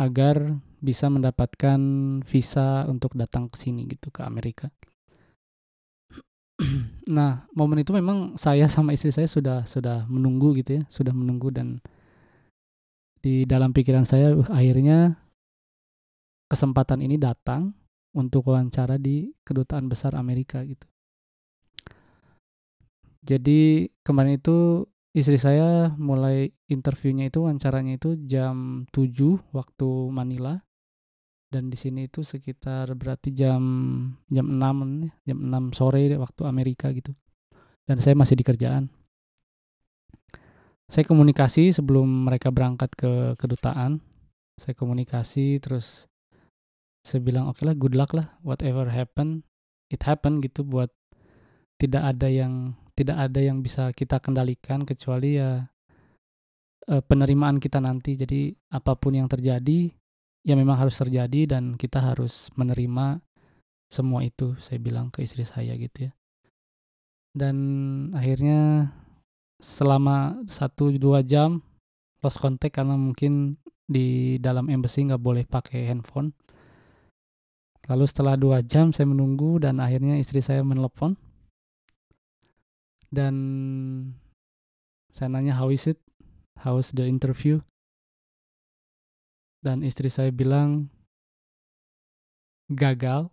agar 0.00 0.56
bisa 0.80 1.12
mendapatkan 1.12 1.80
visa 2.24 2.88
untuk 2.88 3.12
datang 3.12 3.52
ke 3.52 3.56
sini 3.60 3.84
gitu 3.84 4.08
ke 4.08 4.24
Amerika. 4.24 4.72
nah, 7.16 7.44
momen 7.52 7.84
itu 7.84 7.92
memang 7.92 8.40
saya 8.40 8.64
sama 8.68 8.96
istri 8.96 9.12
saya 9.12 9.28
sudah 9.28 9.68
sudah 9.68 10.08
menunggu 10.08 10.56
gitu 10.56 10.80
ya, 10.80 10.82
sudah 10.88 11.12
menunggu 11.12 11.52
dan 11.52 11.84
di 13.20 13.44
dalam 13.44 13.76
pikiran 13.76 14.08
saya 14.08 14.32
uh, 14.32 14.48
akhirnya 14.48 15.20
kesempatan 16.48 17.04
ini 17.04 17.20
datang 17.20 17.76
untuk 18.16 18.50
wawancara 18.50 18.98
di 18.98 19.30
kedutaan 19.46 19.86
besar 19.86 20.18
Amerika 20.18 20.62
gitu. 20.66 20.86
Jadi 23.20 23.86
kemarin 24.00 24.40
itu 24.40 24.88
istri 25.12 25.36
saya 25.36 25.92
mulai 25.98 26.50
interviewnya 26.70 27.28
itu 27.28 27.42
wawancaranya 27.42 27.98
itu 27.98 28.16
jam 28.24 28.86
7 28.94 29.54
waktu 29.54 29.88
Manila. 30.10 30.58
dan 31.50 31.66
di 31.66 31.74
sini 31.74 32.06
itu 32.06 32.22
sekitar 32.22 32.94
berarti 32.94 33.34
jam 33.34 33.58
jam 34.30 34.46
6 34.46 35.10
jam 35.26 35.38
6 35.50 35.74
sore 35.74 36.06
waktu 36.14 36.46
Amerika 36.46 36.94
gitu 36.94 37.10
dan 37.90 37.98
saya 37.98 38.14
masih 38.14 38.38
di 38.38 38.46
kerjaan 38.46 38.86
saya 40.86 41.02
komunikasi 41.06 41.74
sebelum 41.74 42.06
mereka 42.06 42.54
berangkat 42.54 42.94
ke 42.94 43.34
kedutaan 43.34 43.98
saya 44.58 44.78
komunikasi 44.78 45.58
terus 45.58 46.09
saya 47.00 47.20
bilang 47.24 47.48
oke 47.48 47.60
okay 47.60 47.64
lah 47.64 47.74
good 47.76 47.96
luck 47.96 48.12
lah 48.12 48.36
whatever 48.44 48.88
happen 48.88 49.42
it 49.90 50.04
happen 50.06 50.38
gitu 50.44 50.62
buat 50.62 50.92
tidak 51.80 52.02
ada 52.12 52.28
yang 52.28 52.76
tidak 52.92 53.16
ada 53.16 53.40
yang 53.40 53.64
bisa 53.64 53.96
kita 53.96 54.20
kendalikan 54.20 54.84
kecuali 54.84 55.40
ya 55.40 55.64
eh, 56.84 57.00
penerimaan 57.00 57.56
kita 57.56 57.80
nanti. 57.80 58.12
Jadi 58.20 58.52
apa 58.76 58.92
pun 59.00 59.16
yang 59.16 59.24
terjadi 59.24 59.88
ya 60.44 60.52
memang 60.52 60.76
harus 60.76 61.00
terjadi 61.00 61.56
dan 61.56 61.80
kita 61.80 62.04
harus 62.04 62.52
menerima 62.60 63.24
semua 63.88 64.20
itu 64.20 64.52
saya 64.60 64.76
bilang 64.76 65.08
ke 65.08 65.24
istri 65.24 65.48
saya 65.48 65.72
gitu 65.80 66.08
ya. 66.08 66.12
Dan 67.32 67.56
akhirnya 68.12 68.92
selama 69.56 70.44
satu 70.44 70.92
dua 71.00 71.24
jam 71.24 71.64
lost 72.20 72.36
contact 72.36 72.76
karena 72.76 73.00
mungkin 73.00 73.56
di 73.88 74.36
dalam 74.36 74.68
embassy 74.68 75.08
nggak 75.08 75.24
boleh 75.24 75.48
pakai 75.48 75.88
handphone 75.88 76.36
lalu 77.88 78.04
setelah 78.04 78.34
dua 78.36 78.60
jam 78.60 78.92
saya 78.92 79.08
menunggu 79.08 79.62
dan 79.62 79.80
akhirnya 79.80 80.20
istri 80.20 80.42
saya 80.44 80.60
menelpon. 80.60 81.16
Dan 83.10 83.34
saya 85.10 85.32
nanya 85.32 85.58
how 85.58 85.72
is 85.72 85.86
it? 85.88 85.98
How 86.60 86.76
was 86.76 86.92
the 86.92 87.08
interview? 87.08 87.64
Dan 89.64 89.80
istri 89.84 90.12
saya 90.12 90.28
bilang 90.30 90.92
gagal. 92.70 93.32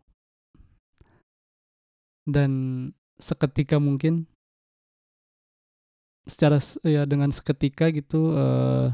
Dan 2.28 2.52
seketika 3.18 3.80
mungkin 3.80 4.28
secara 6.28 6.60
ya 6.84 7.08
dengan 7.08 7.32
seketika 7.32 7.88
gitu 7.90 8.36
uh, 8.36 8.92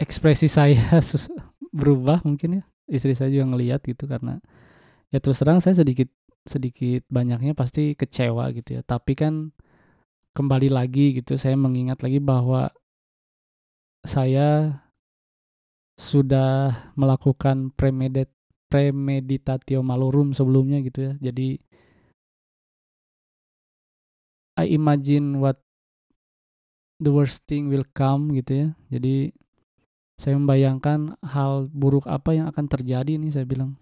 ekspresi 0.00 0.48
saya 0.50 1.00
berubah 1.78 2.22
mungkin 2.24 2.60
ya 2.60 2.64
istri 2.86 3.12
saya 3.16 3.32
juga 3.32 3.56
ngelihat 3.56 3.82
gitu 3.82 4.06
karena 4.06 4.38
ya 5.10 5.18
terus 5.18 5.42
terang 5.42 5.58
saya 5.58 5.78
sedikit 5.78 6.08
sedikit 6.46 7.02
banyaknya 7.10 7.58
pasti 7.58 7.98
kecewa 7.98 8.54
gitu 8.54 8.78
ya 8.78 8.82
tapi 8.86 9.18
kan 9.18 9.50
kembali 10.36 10.70
lagi 10.70 11.18
gitu 11.18 11.34
saya 11.34 11.58
mengingat 11.58 12.04
lagi 12.04 12.22
bahwa 12.22 12.70
saya 14.06 14.78
sudah 15.96 16.92
melakukan 16.94 17.72
premedit 17.72 18.28
premeditatio 18.68 19.80
malorum 19.80 20.36
sebelumnya 20.36 20.84
gitu 20.84 21.10
ya. 21.10 21.12
Jadi 21.30 21.56
I 24.56 24.72
imagine 24.72 25.40
what 25.40 25.60
the 27.00 27.12
worst 27.12 27.44
thing 27.48 27.68
will 27.72 27.84
come 27.96 28.36
gitu 28.36 28.52
ya. 28.52 28.68
Jadi 28.92 29.32
saya 30.16 30.34
membayangkan 30.40 31.20
hal 31.20 31.68
buruk 31.68 32.08
apa 32.08 32.32
yang 32.32 32.48
akan 32.48 32.66
terjadi 32.66 33.20
nih 33.20 33.32
saya 33.32 33.44
bilang. 33.44 33.76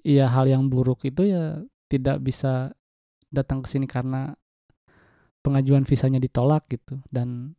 Iya 0.00 0.32
hal 0.32 0.48
yang 0.48 0.72
buruk 0.72 1.04
itu 1.04 1.28
ya 1.28 1.60
tidak 1.92 2.24
bisa 2.24 2.72
datang 3.28 3.60
ke 3.60 3.68
sini 3.68 3.84
karena 3.84 4.32
pengajuan 5.44 5.84
visanya 5.84 6.16
ditolak 6.16 6.64
gitu 6.72 7.00
dan 7.12 7.52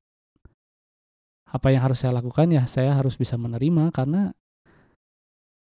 apa 1.51 1.70
yang 1.70 1.86
harus 1.86 2.01
saya 2.01 2.17
lakukan 2.17 2.50
ya 2.50 2.63
saya 2.65 2.96
harus 2.96 3.20
bisa 3.20 3.36
menerima 3.36 3.91
karena 3.93 4.31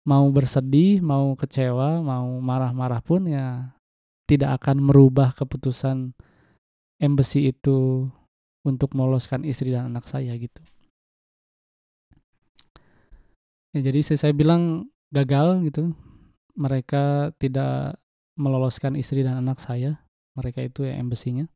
mau 0.08 0.24
bersedih, 0.32 1.04
mau 1.04 1.36
kecewa, 1.36 2.00
mau 2.00 2.28
marah-marah 2.40 3.04
pun 3.04 3.28
ya 3.28 3.76
tidak 4.28 4.64
akan 4.64 4.84
merubah 4.84 5.36
keputusan 5.36 6.16
embassy 7.00 7.52
itu 7.52 8.08
untuk 8.64 8.96
meloloskan 8.96 9.48
istri 9.48 9.72
dan 9.72 9.92
anak 9.92 10.08
saya 10.08 10.36
gitu. 10.36 10.60
Ya, 13.76 13.80
jadi 13.92 14.00
saya, 14.04 14.32
bilang 14.32 14.88
gagal 15.12 15.64
gitu. 15.68 15.92
Mereka 16.56 17.36
tidak 17.38 18.00
meloloskan 18.38 18.96
istri 18.96 19.22
dan 19.26 19.42
anak 19.42 19.60
saya. 19.60 20.02
Mereka 20.38 20.62
itu 20.70 20.86
ya 20.86 20.96
embassy-nya 21.02 21.50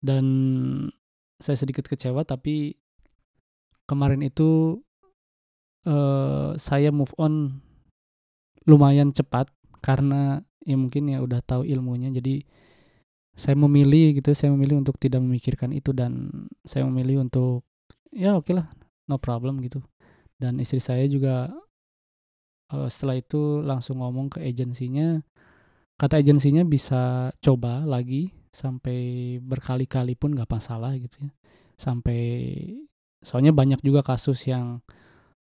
dan 0.00 0.24
saya 1.40 1.56
sedikit 1.56 1.88
kecewa 1.88 2.24
tapi 2.24 2.76
kemarin 3.84 4.24
itu 4.24 4.80
uh, 5.84 6.56
saya 6.56 6.92
move 6.92 7.12
on 7.20 7.60
lumayan 8.64 9.12
cepat 9.12 9.48
karena 9.80 10.44
ya 10.64 10.76
mungkin 10.76 11.08
ya 11.08 11.24
udah 11.24 11.40
tahu 11.40 11.64
ilmunya 11.64 12.12
jadi 12.12 12.44
saya 13.32 13.56
memilih 13.56 14.20
gitu 14.20 14.36
saya 14.36 14.52
memilih 14.52 14.84
untuk 14.84 15.00
tidak 15.00 15.24
memikirkan 15.24 15.72
itu 15.72 15.96
dan 15.96 16.44
saya 16.60 16.84
memilih 16.84 17.24
untuk 17.24 17.64
ya 18.12 18.36
oke 18.36 18.52
okay 18.52 18.60
lah 18.60 18.68
no 19.08 19.16
problem 19.16 19.64
gitu 19.64 19.80
dan 20.40 20.56
istri 20.56 20.80
saya 20.80 21.04
juga 21.04 21.52
uh, 22.72 22.88
setelah 22.88 23.20
itu 23.20 23.60
langsung 23.60 24.00
ngomong 24.00 24.32
ke 24.32 24.40
agensinya. 24.40 25.20
Kata 26.00 26.16
agensinya 26.16 26.64
bisa 26.64 27.28
coba 27.44 27.84
lagi 27.84 28.32
sampai 28.56 29.36
berkali-kali 29.44 30.16
pun 30.16 30.32
nggak 30.32 30.48
masalah 30.48 30.96
gitu 30.96 31.28
ya. 31.28 31.30
Sampai 31.76 32.20
soalnya 33.20 33.52
banyak 33.52 33.84
juga 33.84 34.00
kasus 34.00 34.48
yang 34.48 34.80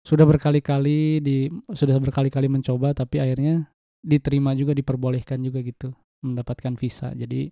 sudah 0.03 0.27
berkali-kali 0.27 1.23
di 1.23 1.47
sudah 1.71 1.95
berkali-kali 2.03 2.51
mencoba 2.51 2.91
tapi 2.91 3.23
akhirnya 3.23 3.71
diterima 4.03 4.51
juga 4.55 4.75
diperbolehkan 4.75 5.39
juga 5.39 5.63
gitu 5.63 5.95
mendapatkan 6.19 6.75
visa. 6.75 7.15
Jadi 7.15 7.47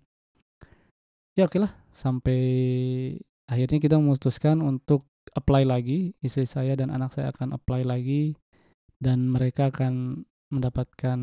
ya 1.32 1.48
oke 1.48 1.56
lah 1.56 1.72
sampai 1.96 2.40
akhirnya 3.48 3.80
kita 3.80 3.96
memutuskan 3.96 4.60
untuk 4.60 5.07
apply 5.34 5.64
lagi 5.64 6.14
istri 6.22 6.48
saya 6.48 6.76
dan 6.78 6.92
anak 6.92 7.12
saya 7.12 7.32
akan 7.34 7.56
apply 7.56 7.84
lagi 7.84 8.36
dan 8.98 9.30
mereka 9.30 9.70
akan 9.70 10.24
mendapatkan 10.48 11.18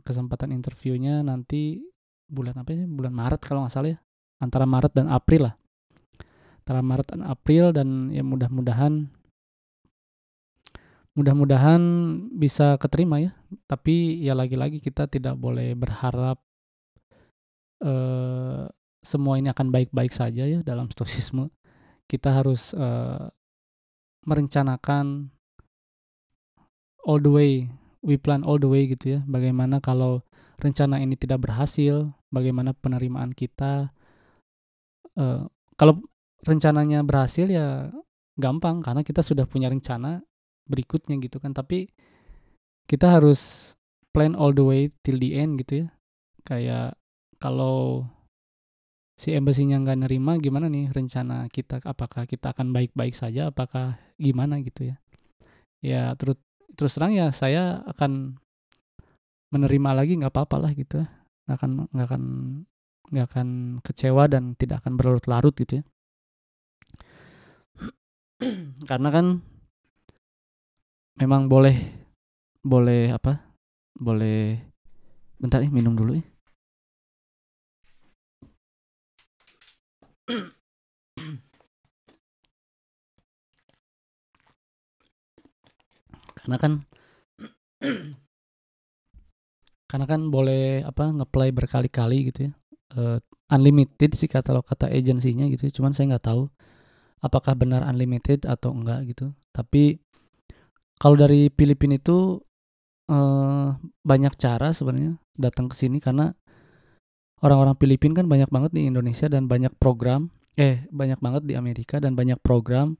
kesempatan 0.00 0.50
interviewnya 0.52 1.20
nanti 1.20 1.84
bulan 2.26 2.56
apa 2.56 2.72
sih? 2.72 2.88
Bulan 2.88 3.12
Maret 3.12 3.40
kalau 3.44 3.64
nggak 3.64 3.72
salah 3.72 3.92
ya. 3.92 3.98
Antara 4.40 4.64
Maret 4.64 4.92
dan 4.96 5.06
April 5.12 5.52
lah. 5.52 5.54
Antara 6.64 6.80
Maret 6.80 7.06
dan 7.12 7.22
April 7.28 7.64
dan 7.76 8.08
ya 8.08 8.24
mudah-mudahan 8.24 9.12
mudah-mudahan 11.12 11.82
bisa 12.32 12.80
keterima 12.80 13.20
ya. 13.20 13.30
Tapi 13.68 14.24
ya 14.24 14.32
lagi-lagi 14.32 14.80
kita 14.80 15.04
tidak 15.06 15.36
boleh 15.36 15.76
berharap 15.76 16.40
uh, 17.84 18.66
semua 19.02 19.36
ini 19.36 19.50
akan 19.50 19.68
baik-baik 19.68 20.14
saja 20.14 20.46
ya 20.46 20.62
dalam 20.62 20.88
stoisisme 20.88 21.50
kita 22.06 22.30
harus 22.30 22.76
uh, 22.76 23.32
merencanakan 24.22 25.30
all 27.02 27.18
the 27.18 27.32
way 27.32 27.66
we 28.02 28.14
plan 28.18 28.46
all 28.46 28.58
the 28.58 28.70
way 28.70 28.86
gitu 28.86 29.18
ya 29.18 29.20
bagaimana 29.26 29.82
kalau 29.82 30.22
rencana 30.62 31.02
ini 31.02 31.18
tidak 31.18 31.42
berhasil, 31.42 32.14
bagaimana 32.30 32.70
penerimaan 32.70 33.34
kita. 33.34 33.90
Uh, 35.18 35.50
kalau 35.74 35.98
rencananya 36.46 37.02
berhasil 37.02 37.50
ya 37.50 37.90
gampang 38.38 38.78
karena 38.78 39.02
kita 39.02 39.20
sudah 39.20 39.44
punya 39.44 39.66
rencana 39.66 40.22
berikutnya 40.70 41.18
gitu 41.18 41.42
kan. 41.42 41.50
Tapi 41.50 41.90
kita 42.86 43.18
harus 43.18 43.74
plan 44.14 44.38
all 44.38 44.54
the 44.54 44.62
way 44.62 44.82
till 45.02 45.18
the 45.18 45.34
end 45.34 45.58
gitu 45.58 45.84
ya. 45.84 45.86
Kayak 46.46 46.94
kalau 47.42 48.06
si 49.22 49.30
embassy-nya 49.30 49.78
nggak 49.78 50.02
nerima 50.02 50.34
gimana 50.42 50.66
nih 50.66 50.90
rencana 50.90 51.46
kita? 51.46 51.78
Apakah 51.86 52.26
kita 52.26 52.50
akan 52.50 52.74
baik-baik 52.74 53.14
saja? 53.14 53.54
Apakah 53.54 53.94
gimana 54.18 54.58
gitu 54.58 54.90
ya? 54.90 54.98
Ya 55.78 56.02
terus 56.18 56.42
terus 56.74 56.98
terang 56.98 57.14
ya 57.14 57.30
saya 57.30 57.86
akan 57.86 58.34
menerima 59.54 59.90
lagi 59.94 60.18
nggak 60.18 60.32
apa-apa 60.34 60.56
lah 60.66 60.72
gitu 60.74 61.06
nggak 61.46 61.56
akan 61.60 61.70
nggak 61.94 62.06
akan 62.10 62.22
nggak 63.12 63.26
akan 63.30 63.48
kecewa 63.84 64.24
dan 64.26 64.58
tidak 64.58 64.82
akan 64.82 64.98
berlarut-larut 64.98 65.54
gitu 65.54 65.78
ya. 65.78 65.84
Karena 68.90 69.08
kan 69.14 69.38
memang 71.22 71.46
boleh 71.46 71.78
boleh 72.66 73.14
apa? 73.14 73.38
Boleh 73.94 74.58
bentar 75.38 75.62
nih 75.62 75.70
minum 75.70 75.94
dulu 75.94 76.18
ya 76.18 76.31
karena 86.42 86.56
kan 86.58 86.72
karena 89.90 90.06
kan 90.08 90.20
boleh 90.32 90.82
apa 90.82 91.12
ngeplay 91.12 91.52
berkali-kali 91.52 92.32
gitu 92.32 92.48
ya 92.48 92.52
uh, 92.96 93.18
unlimited 93.52 94.16
sih 94.16 94.26
kata 94.26 94.56
kata 94.64 94.88
agensinya 94.88 95.44
gitu 95.52 95.68
ya. 95.68 95.72
cuman 95.76 95.92
saya 95.92 96.16
nggak 96.16 96.26
tahu 96.32 96.48
apakah 97.22 97.54
benar 97.54 97.86
unlimited 97.86 98.44
atau 98.44 98.74
enggak 98.74 99.06
gitu 99.14 99.30
Tapi 99.54 100.00
kalau 100.98 101.14
dari 101.14 101.48
Filipina 101.54 101.96
itu 101.96 102.42
eh, 103.10 103.68
banyak 104.02 104.34
cara 104.36 104.74
sebenarnya 104.74 105.18
datang 105.38 105.70
ke 105.70 105.74
sini 105.78 106.02
karena 106.02 106.34
orang-orang 107.42 107.76
Filipina 107.76 108.22
kan 108.22 108.26
banyak 108.30 108.50
banget 108.50 108.70
di 108.72 108.88
Indonesia 108.88 109.26
dan 109.26 109.50
banyak 109.50 109.74
program 109.76 110.30
eh 110.54 110.84
banyak 110.92 111.18
banget 111.18 111.42
di 111.48 111.54
Amerika 111.58 111.98
dan 111.98 112.14
banyak 112.14 112.38
program 112.40 112.94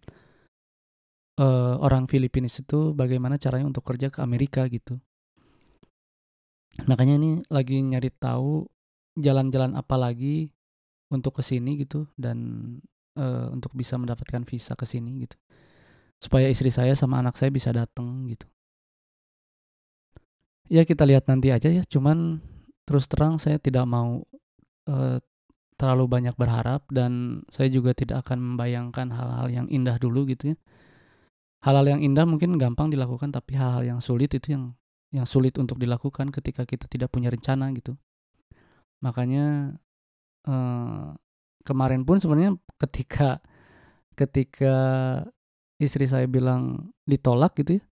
eh, 1.38 1.74
orang 1.78 2.10
Filipina 2.10 2.48
itu 2.50 2.92
bagaimana 2.92 3.38
caranya 3.38 3.70
untuk 3.70 3.86
kerja 3.86 4.10
ke 4.10 4.20
Amerika 4.20 4.66
gitu. 4.68 4.98
Makanya 6.88 7.20
ini 7.20 7.30
lagi 7.52 7.84
nyari 7.84 8.08
tahu 8.16 8.64
jalan-jalan 9.20 9.76
apa 9.76 9.96
lagi 10.00 10.48
untuk 11.12 11.36
ke 11.36 11.42
sini 11.44 11.76
gitu 11.84 12.08
dan 12.16 12.38
uh, 13.20 13.52
untuk 13.52 13.76
bisa 13.76 14.00
mendapatkan 14.00 14.40
visa 14.48 14.72
ke 14.72 14.88
sini 14.88 15.28
gitu. 15.28 15.36
Supaya 16.16 16.48
istri 16.48 16.72
saya 16.72 16.96
sama 16.96 17.20
anak 17.20 17.36
saya 17.36 17.52
bisa 17.52 17.68
datang 17.74 18.24
gitu. 18.30 18.48
Ya 20.72 20.88
kita 20.88 21.04
lihat 21.04 21.28
nanti 21.28 21.52
aja 21.52 21.68
ya, 21.68 21.84
cuman 21.84 22.40
terus 22.86 23.06
terang 23.06 23.38
saya 23.38 23.58
tidak 23.62 23.86
mau 23.86 24.22
uh, 24.90 25.18
terlalu 25.82 26.04
banyak 26.06 26.38
berharap 26.38 26.86
dan 26.94 27.42
saya 27.50 27.66
juga 27.66 27.90
tidak 27.90 28.22
akan 28.22 28.54
membayangkan 28.54 29.10
hal-hal 29.10 29.50
yang 29.50 29.66
indah 29.66 29.98
dulu 29.98 30.22
gitu 30.30 30.54
ya. 30.54 30.56
Hal-hal 31.62 31.98
yang 31.98 32.00
indah 32.02 32.22
mungkin 32.22 32.54
gampang 32.54 32.90
dilakukan 32.90 33.34
tapi 33.34 33.58
hal-hal 33.58 33.82
yang 33.82 33.98
sulit 33.98 34.30
itu 34.34 34.54
yang 34.54 34.78
yang 35.10 35.26
sulit 35.26 35.58
untuk 35.58 35.82
dilakukan 35.82 36.30
ketika 36.30 36.62
kita 36.62 36.86
tidak 36.86 37.10
punya 37.10 37.34
rencana 37.34 37.70
gitu. 37.74 37.98
Makanya 39.02 39.74
eh, 40.46 41.06
kemarin 41.66 42.06
pun 42.06 42.22
sebenarnya 42.22 42.54
ketika 42.78 43.42
ketika 44.14 44.76
istri 45.82 46.06
saya 46.06 46.30
bilang 46.30 46.94
ditolak 47.10 47.58
gitu 47.58 47.78
ya, 47.78 47.82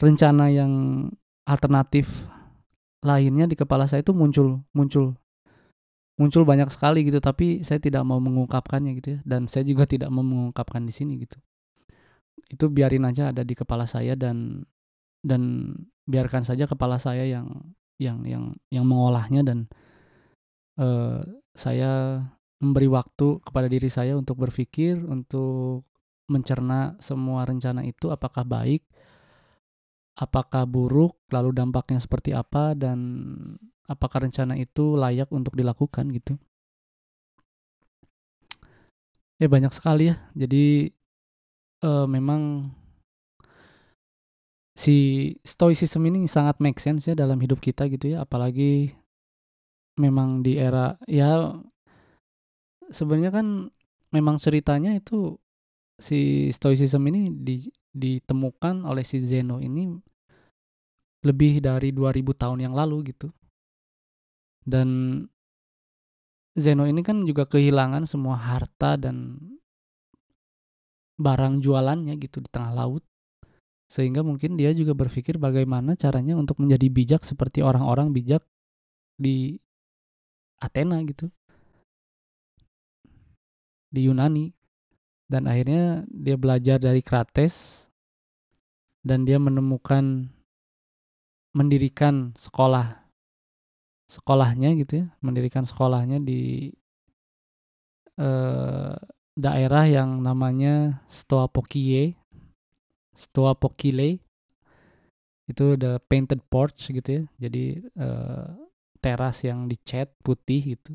rencana 0.00 0.48
yang 0.48 0.72
alternatif 1.44 2.24
lainnya 3.04 3.44
di 3.44 3.56
kepala 3.58 3.84
saya 3.84 4.00
itu 4.00 4.16
muncul 4.16 4.64
muncul 4.72 5.16
muncul 6.16 6.42
banyak 6.48 6.72
sekali 6.72 7.04
gitu 7.04 7.20
tapi 7.20 7.60
saya 7.60 7.76
tidak 7.76 8.02
mau 8.08 8.16
mengungkapkannya 8.16 8.96
gitu 8.96 9.08
ya 9.16 9.18
dan 9.28 9.44
saya 9.46 9.68
juga 9.68 9.84
tidak 9.84 10.08
mau 10.08 10.24
mengungkapkan 10.24 10.80
di 10.84 10.92
sini 10.92 11.20
gitu. 11.20 11.36
Itu 12.48 12.72
biarin 12.72 13.04
aja 13.04 13.34
ada 13.36 13.44
di 13.44 13.52
kepala 13.52 13.84
saya 13.84 14.16
dan 14.16 14.64
dan 15.20 15.72
biarkan 16.08 16.46
saja 16.46 16.64
kepala 16.64 16.96
saya 16.96 17.28
yang 17.28 17.74
yang 18.00 18.24
yang 18.24 18.44
yang 18.72 18.84
mengolahnya 18.88 19.44
dan 19.44 19.58
uh, 20.80 21.20
saya 21.52 22.24
memberi 22.60 22.88
waktu 22.88 23.40
kepada 23.44 23.68
diri 23.68 23.92
saya 23.92 24.16
untuk 24.16 24.40
berpikir 24.40 24.96
untuk 25.04 25.84
mencerna 26.32 26.96
semua 26.96 27.44
rencana 27.44 27.84
itu 27.84 28.08
apakah 28.08 28.42
baik 28.42 28.82
apakah 30.16 30.64
buruk 30.64 31.20
lalu 31.28 31.52
dampaknya 31.52 32.00
seperti 32.00 32.32
apa 32.32 32.72
dan 32.72 32.98
apakah 33.86 34.24
rencana 34.26 34.56
itu 34.56 34.96
layak 34.96 35.28
untuk 35.30 35.54
dilakukan 35.54 36.08
gitu. 36.10 36.34
Ya 39.36 39.52
banyak 39.52 39.70
sekali 39.76 40.08
ya. 40.10 40.16
Jadi 40.32 40.88
uh, 41.84 42.08
memang 42.08 42.72
si 44.76 45.32
stoicism 45.44 46.04
ini 46.08 46.24
sangat 46.24 46.60
make 46.60 46.80
sense 46.80 47.08
ya 47.08 47.14
dalam 47.14 47.36
hidup 47.36 47.60
kita 47.60 47.84
gitu 47.92 48.16
ya. 48.16 48.24
Apalagi 48.24 48.96
memang 50.00 50.40
di 50.40 50.56
era 50.56 50.96
ya 51.08 51.56
sebenarnya 52.88 53.32
kan 53.32 53.68
memang 54.12 54.36
ceritanya 54.40 54.96
itu 54.96 55.36
si 55.96 56.52
stoicism 56.52 57.00
ini 57.08 57.32
di, 57.32 57.68
ditemukan 57.96 58.84
oleh 58.84 59.00
si 59.02 59.24
Zeno 59.24 59.56
ini 59.56 59.96
lebih 61.24 61.64
dari 61.64 61.90
2000 61.96 62.36
tahun 62.36 62.58
yang 62.68 62.74
lalu 62.76 63.16
gitu 63.16 63.32
dan 64.68 64.88
Zeno 66.56 66.84
ini 66.84 67.00
kan 67.00 67.24
juga 67.24 67.48
kehilangan 67.48 68.04
semua 68.04 68.36
harta 68.36 69.00
dan 69.00 69.40
barang 71.16 71.64
jualannya 71.64 72.16
gitu 72.20 72.44
di 72.44 72.48
tengah 72.52 72.76
laut 72.76 73.04
sehingga 73.86 74.26
mungkin 74.26 74.58
dia 74.58 74.74
juga 74.74 74.98
berpikir 74.98 75.38
bagaimana 75.38 75.94
caranya 75.94 76.34
untuk 76.34 76.58
menjadi 76.58 76.90
bijak 76.90 77.22
seperti 77.22 77.62
orang-orang 77.62 78.10
bijak 78.10 78.42
di 79.14 79.56
Athena 80.58 81.00
gitu. 81.04 81.28
Di 83.92 84.08
Yunani. 84.08 84.55
Dan 85.26 85.50
akhirnya 85.50 86.06
dia 86.06 86.38
belajar 86.38 86.78
dari 86.78 87.02
Krates 87.02 87.86
dan 89.02 89.26
dia 89.26 89.42
menemukan 89.42 90.30
mendirikan 91.56 92.36
sekolah 92.36 93.06
sekolahnya 94.06 94.78
gitu 94.78 95.02
ya, 95.02 95.06
mendirikan 95.18 95.66
sekolahnya 95.66 96.22
di 96.22 96.70
eh, 98.22 98.94
daerah 99.36 99.84
yang 99.90 100.22
namanya 100.22 101.02
Stoapokie 101.10 102.14
Stoa 103.16 103.56
Pokile 103.56 104.20
itu 105.48 105.78
the 105.80 105.96
painted 106.04 106.44
porch 106.52 106.92
gitu 106.92 107.08
ya 107.08 107.22
jadi 107.40 107.80
uh, 107.96 108.50
teras 109.00 109.46
yang 109.46 109.70
dicat 109.70 110.10
putih 110.20 110.76
gitu. 110.76 110.92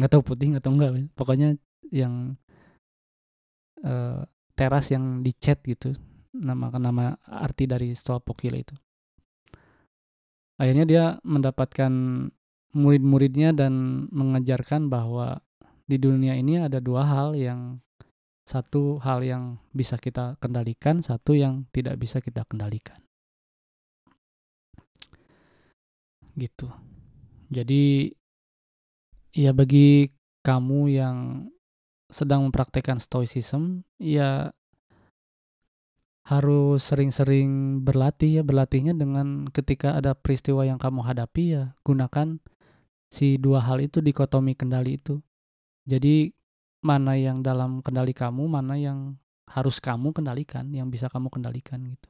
Nggak 0.00 0.10
tahu 0.16 0.22
putih 0.32 0.46
nggak 0.56 0.64
tahu 0.64 0.74
enggak 0.80 0.92
pokoknya 1.12 1.48
yang 1.92 2.34
uh, 3.86 4.26
teras 4.58 4.90
yang 4.90 5.22
dicat 5.22 5.62
gitu 5.62 5.94
nama 6.34 6.68
nama 6.76 7.16
arti 7.24 7.70
dari 7.70 7.94
Stoa 7.94 8.18
Pokile 8.18 8.60
itu 8.60 8.74
akhirnya 10.58 10.84
dia 10.84 11.04
mendapatkan 11.22 11.92
murid-muridnya 12.76 13.56
dan 13.56 14.04
mengajarkan 14.12 14.92
bahwa 14.92 15.40
di 15.86 15.96
dunia 15.96 16.34
ini 16.36 16.60
ada 16.60 16.82
dua 16.82 17.06
hal 17.06 17.32
yang 17.38 17.80
satu 18.46 19.02
hal 19.02 19.26
yang 19.26 19.58
bisa 19.74 19.98
kita 19.98 20.38
kendalikan, 20.38 21.02
satu 21.02 21.34
yang 21.34 21.66
tidak 21.74 21.98
bisa 21.98 22.22
kita 22.22 22.46
kendalikan. 22.46 23.02
Gitu. 26.38 26.68
Jadi 27.50 28.12
ya 29.34 29.50
bagi 29.50 30.06
kamu 30.46 30.80
yang 30.94 31.16
sedang 32.10 32.46
mempraktekkan 32.46 33.02
stoicism, 33.02 33.82
ya 33.98 34.54
harus 36.26 36.82
sering-sering 36.82 37.82
berlatih 37.86 38.40
ya, 38.40 38.42
berlatihnya 38.42 38.98
dengan 38.98 39.46
ketika 39.54 39.94
ada 39.94 40.14
peristiwa 40.18 40.66
yang 40.66 40.74
kamu 40.74 41.06
hadapi 41.06 41.54
ya 41.54 41.64
gunakan 41.86 42.42
si 43.06 43.38
dua 43.38 43.62
hal 43.62 43.78
itu 43.78 44.02
dikotomi 44.02 44.58
kendali 44.58 44.98
itu. 44.98 45.22
Jadi 45.86 46.34
mana 46.82 47.14
yang 47.14 47.46
dalam 47.46 47.78
kendali 47.78 48.10
kamu, 48.10 48.42
mana 48.50 48.74
yang 48.74 49.14
harus 49.46 49.78
kamu 49.78 50.10
kendalikan, 50.10 50.66
yang 50.74 50.90
bisa 50.90 51.06
kamu 51.06 51.30
kendalikan 51.30 51.78
gitu. 51.86 52.08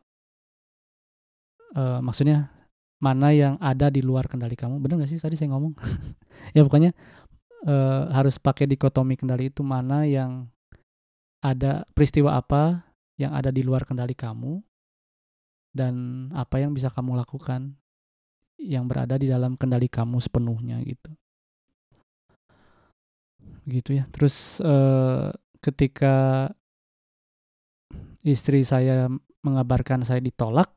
Uh, 1.76 2.00
maksudnya 2.00 2.48
mana 2.96 3.36
yang 3.36 3.60
ada 3.60 3.92
di 3.92 4.00
luar 4.00 4.24
kendali 4.24 4.56
kamu, 4.56 4.80
bener 4.80 5.04
gak 5.04 5.12
sih 5.12 5.20
tadi 5.20 5.36
saya 5.36 5.52
ngomong? 5.52 5.76
ya 6.56 6.64
pokoknya 6.64 6.96
uh, 7.66 8.08
harus 8.14 8.38
pakai 8.38 8.70
dikotomi 8.70 9.18
kendali 9.18 9.50
itu 9.50 9.60
mana 9.66 10.06
yang 10.06 10.46
ada 11.44 11.84
peristiwa 11.92 12.38
apa 12.38 12.86
yang 13.20 13.34
ada 13.34 13.50
di 13.52 13.60
luar 13.66 13.84
kendali 13.84 14.16
kamu 14.16 14.62
dan 15.76 16.26
apa 16.32 16.62
yang 16.62 16.72
bisa 16.72 16.88
kamu 16.88 17.20
lakukan 17.20 17.76
yang 18.56 18.88
berada 18.88 19.20
di 19.20 19.28
dalam 19.28 19.58
kendali 19.60 19.90
kamu 19.92 20.16
sepenuhnya 20.16 20.80
gitu. 20.80 21.12
Gitu 23.68 24.00
ya. 24.00 24.08
Terus 24.08 24.58
uh, 24.64 25.28
ketika 25.60 26.48
istri 28.24 28.64
saya 28.64 29.12
mengabarkan 29.44 30.02
saya 30.02 30.18
ditolak 30.18 30.72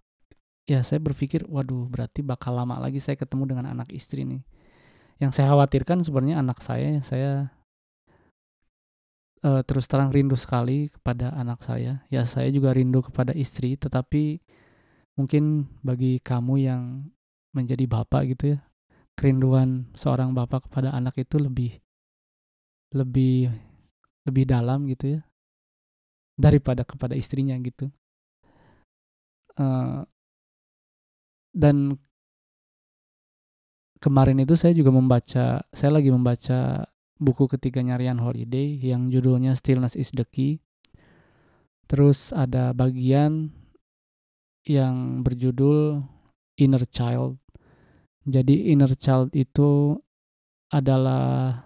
ya 0.69 0.85
saya 0.85 1.01
berpikir 1.01 1.49
waduh 1.49 1.89
berarti 1.89 2.21
bakal 2.21 2.53
lama 2.53 2.77
lagi 2.77 3.01
saya 3.01 3.17
ketemu 3.17 3.57
dengan 3.57 3.65
anak 3.73 3.89
istri 3.89 4.21
nih 4.21 4.45
yang 5.19 5.35
saya 5.35 5.51
khawatirkan 5.51 5.99
sebenarnya 5.99 6.39
anak 6.39 6.63
saya 6.63 7.03
saya 7.03 7.51
uh, 9.43 9.61
terus 9.67 9.87
terang 9.87 10.11
rindu 10.11 10.39
sekali 10.39 10.87
kepada 10.91 11.35
anak 11.35 11.59
saya. 11.63 12.03
Ya 12.07 12.23
saya 12.23 12.47
juga 12.51 12.71
rindu 12.71 13.03
kepada 13.03 13.35
istri 13.35 13.75
tetapi 13.75 14.39
mungkin 15.19 15.67
bagi 15.83 16.23
kamu 16.23 16.55
yang 16.63 17.11
menjadi 17.51 17.83
bapak 17.89 18.35
gitu 18.35 18.55
ya 18.55 18.59
kerinduan 19.19 19.91
seorang 19.99 20.31
bapak 20.31 20.71
kepada 20.71 20.95
anak 20.95 21.19
itu 21.19 21.35
lebih 21.35 21.75
lebih 22.95 23.51
lebih 24.23 24.43
dalam 24.47 24.87
gitu 24.87 25.19
ya 25.19 25.21
daripada 26.39 26.87
kepada 26.87 27.19
istrinya 27.19 27.59
gitu. 27.59 27.91
Uh, 29.59 30.07
dan 31.51 31.99
kemarin 33.99 34.43
itu 34.43 34.55
saya 34.55 34.75
juga 34.75 34.91
membaca 34.91 35.63
saya 35.69 35.91
lagi 35.91 36.11
membaca 36.11 36.87
buku 37.19 37.51
ketiga 37.51 37.83
nyarian 37.83 38.19
holiday 38.19 38.79
yang 38.79 39.11
judulnya 39.11 39.55
Stillness 39.55 39.99
is 39.99 40.11
the 40.15 40.23
Key 40.23 40.63
Terus 41.89 42.29
ada 42.29 42.69
bagian 42.77 43.49
yang 44.61 45.25
berjudul 45.25 46.05
inner 46.61 46.85
child. 46.85 47.41
Jadi 48.29 48.69
inner 48.69 48.93
child 48.93 49.33
itu 49.33 49.97
adalah 50.69 51.57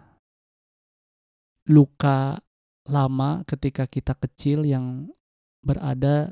luka 1.68 2.40
lama 2.88 3.44
ketika 3.44 3.84
kita 3.84 4.16
kecil 4.16 4.64
yang 4.64 5.12
berada 5.60 6.32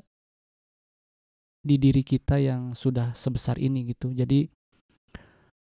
di 1.59 1.75
diri 1.75 2.07
kita 2.07 2.39
yang 2.39 2.71
sudah 2.71 3.11
sebesar 3.11 3.59
ini 3.59 3.91
gitu. 3.91 4.15
Jadi 4.15 4.47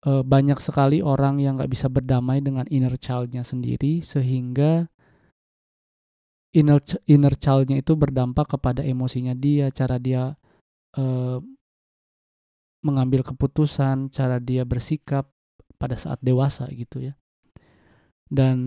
uh, 0.08 0.24
banyak 0.24 0.60
sekali 0.60 1.00
orang 1.00 1.40
yang 1.40 1.60
nggak 1.60 1.72
bisa 1.72 1.88
berdamai 1.88 2.44
dengan 2.44 2.68
inner 2.70 2.96
childnya 3.00 3.42
sendiri 3.44 4.04
sehingga 4.04 4.88
inner 6.54 6.80
inner 7.10 7.34
childnya 7.34 7.82
itu 7.82 7.98
berdampak 7.98 8.54
kepada 8.54 8.86
emosinya 8.86 9.34
dia, 9.34 9.74
cara 9.74 9.98
dia 9.98 10.38
uh, 11.00 11.40
mengambil 12.84 13.24
keputusan, 13.26 14.12
cara 14.14 14.38
dia 14.38 14.68
bersikap 14.68 15.32
pada 15.82 15.98
saat 15.98 16.22
dewasa 16.22 16.70
gitu 16.70 17.12
ya. 17.12 17.14
Dan 18.30 18.58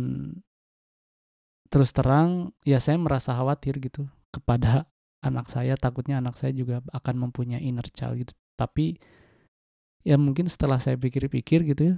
terus 1.71 1.91
terang 1.91 2.55
ya 2.63 2.79
saya 2.79 2.99
merasa 2.99 3.35
khawatir 3.35 3.79
gitu 3.83 4.07
kepada 4.31 4.87
anak 5.23 5.51
saya 5.51 5.75
takutnya 5.75 6.23
anak 6.23 6.39
saya 6.39 6.55
juga 6.55 6.79
akan 6.95 7.29
mempunyai 7.29 7.59
inner 7.59 7.87
child 7.91 8.23
gitu 8.23 8.33
tapi 8.55 8.95
ya 10.07 10.15
mungkin 10.15 10.47
setelah 10.47 10.79
saya 10.79 10.95
pikir-pikir 10.95 11.67
gitu 11.67 11.83
ya 11.83 11.97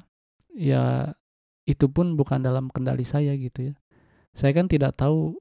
ya 0.57 0.83
itu 1.69 1.85
pun 1.93 2.17
bukan 2.17 2.41
dalam 2.41 2.73
kendali 2.73 3.05
saya 3.05 3.37
gitu 3.37 3.73
ya. 3.73 3.75
Saya 4.33 4.57
kan 4.57 4.65
tidak 4.73 4.97
tahu 4.97 5.37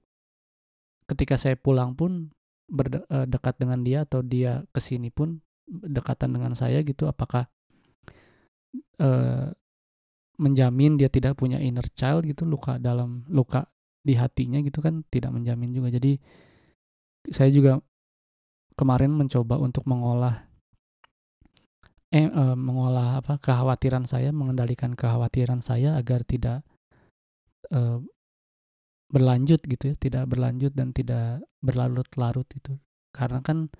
ketika 1.07 1.39
saya 1.39 1.55
pulang 1.55 1.95
pun 1.95 2.35
berdekat 2.67 3.55
eh, 3.55 3.59
dengan 3.63 3.79
dia 3.79 4.03
atau 4.03 4.19
dia 4.19 4.67
ke 4.75 4.83
sini 4.83 5.07
pun 5.07 5.39
dekatan 5.67 6.35
dengan 6.35 6.51
saya 6.55 6.83
gitu 6.83 7.07
apakah 7.07 7.47
uh, 9.03 9.51
menjamin 10.39 10.95
dia 10.95 11.11
tidak 11.11 11.35
punya 11.35 11.59
inner 11.59 11.83
child 11.91 12.23
gitu 12.23 12.47
luka 12.47 12.79
dalam 12.79 13.27
luka 13.27 13.67
di 13.99 14.15
hatinya 14.15 14.59
gitu 14.63 14.79
kan 14.79 15.03
tidak 15.11 15.35
menjamin 15.35 15.75
juga. 15.75 15.91
Jadi 15.91 16.19
saya 17.31 17.51
juga 17.51 17.79
kemarin 18.79 19.11
mencoba 19.11 19.59
untuk 19.59 19.83
mengolah 19.87 20.46
eh, 22.11 22.27
uh, 22.31 22.55
mengolah 22.55 23.19
apa 23.19 23.39
kekhawatiran 23.39 24.07
saya, 24.07 24.31
mengendalikan 24.31 24.95
kekhawatiran 24.95 25.59
saya 25.59 25.99
agar 25.99 26.23
tidak 26.23 26.63
uh, 27.71 27.99
berlanjut 29.11 29.63
gitu 29.63 29.91
ya, 29.91 29.95
tidak 29.99 30.23
berlanjut 30.27 30.71
dan 30.75 30.91
tidak 30.91 31.43
berlarut-larut 31.63 32.47
itu. 32.55 32.75
Karena 33.15 33.39
kan 33.43 33.71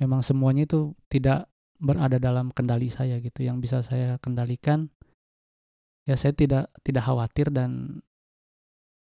memang 0.00 0.24
semuanya 0.24 0.64
itu 0.68 0.96
tidak 1.08 1.48
berada 1.80 2.20
dalam 2.20 2.52
kendali 2.52 2.88
saya 2.92 3.20
gitu. 3.20 3.44
Yang 3.44 3.56
bisa 3.64 3.78
saya 3.84 4.16
kendalikan 4.20 4.92
ya 6.08 6.16
saya 6.16 6.32
tidak 6.32 6.72
tidak 6.80 7.04
khawatir 7.04 7.52
dan 7.52 8.00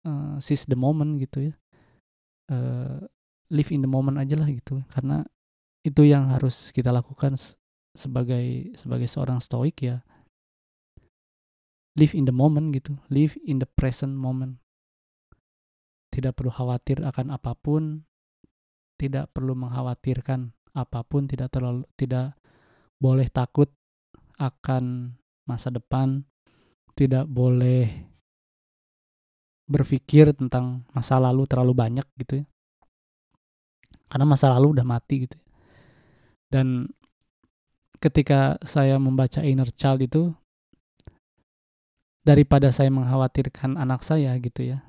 uh, 0.06 0.38
seize 0.38 0.66
the 0.70 0.78
moment 0.78 1.18
gitu 1.22 1.50
ya. 1.50 1.54
Uh, 2.52 3.08
live 3.54 3.70
in 3.70 3.86
the 3.86 3.90
moment 3.90 4.18
aja 4.18 4.38
lah 4.38 4.50
gitu. 4.50 4.82
Karena 4.90 5.22
itu 5.86 6.02
yang 6.06 6.34
harus 6.34 6.74
kita 6.74 6.90
lakukan 6.90 7.38
sebagai 7.94 8.74
sebagai 8.74 9.06
seorang 9.06 9.38
stoik 9.38 9.78
ya 9.86 10.02
live 11.94 12.18
in 12.18 12.26
the 12.26 12.34
moment 12.34 12.74
gitu 12.74 12.98
live 13.14 13.38
in 13.46 13.62
the 13.62 13.70
present 13.78 14.18
moment 14.18 14.58
tidak 16.10 16.38
perlu 16.38 16.50
khawatir 16.50 17.02
akan 17.06 17.34
apa 17.34 17.54
pun 17.58 18.06
tidak 18.98 19.30
perlu 19.34 19.54
mengkhawatirkan 19.58 20.54
apa 20.74 21.06
pun 21.06 21.30
tidak 21.30 21.54
terlalu 21.54 21.86
tidak 21.94 22.34
boleh 22.98 23.30
takut 23.30 23.70
akan 24.42 25.14
masa 25.46 25.70
depan 25.70 26.26
tidak 26.98 27.30
boleh 27.30 28.10
berpikir 29.70 30.34
tentang 30.34 30.86
masa 30.94 31.22
lalu 31.22 31.46
terlalu 31.46 31.74
banyak 31.78 32.08
gitu 32.18 32.42
ya 32.42 32.46
karena 34.10 34.26
masa 34.30 34.54
lalu 34.54 34.78
udah 34.78 34.86
mati 34.86 35.26
gitu 35.26 35.36
ya. 35.38 35.46
dan 36.54 36.86
ketika 38.04 38.60
saya 38.68 39.00
membaca 39.00 39.40
inner 39.40 39.72
child 39.72 40.04
itu 40.04 40.36
daripada 42.28 42.68
saya 42.76 42.92
mengkhawatirkan 42.92 43.80
anak 43.80 44.04
saya 44.04 44.36
gitu 44.44 44.76
ya. 44.76 44.84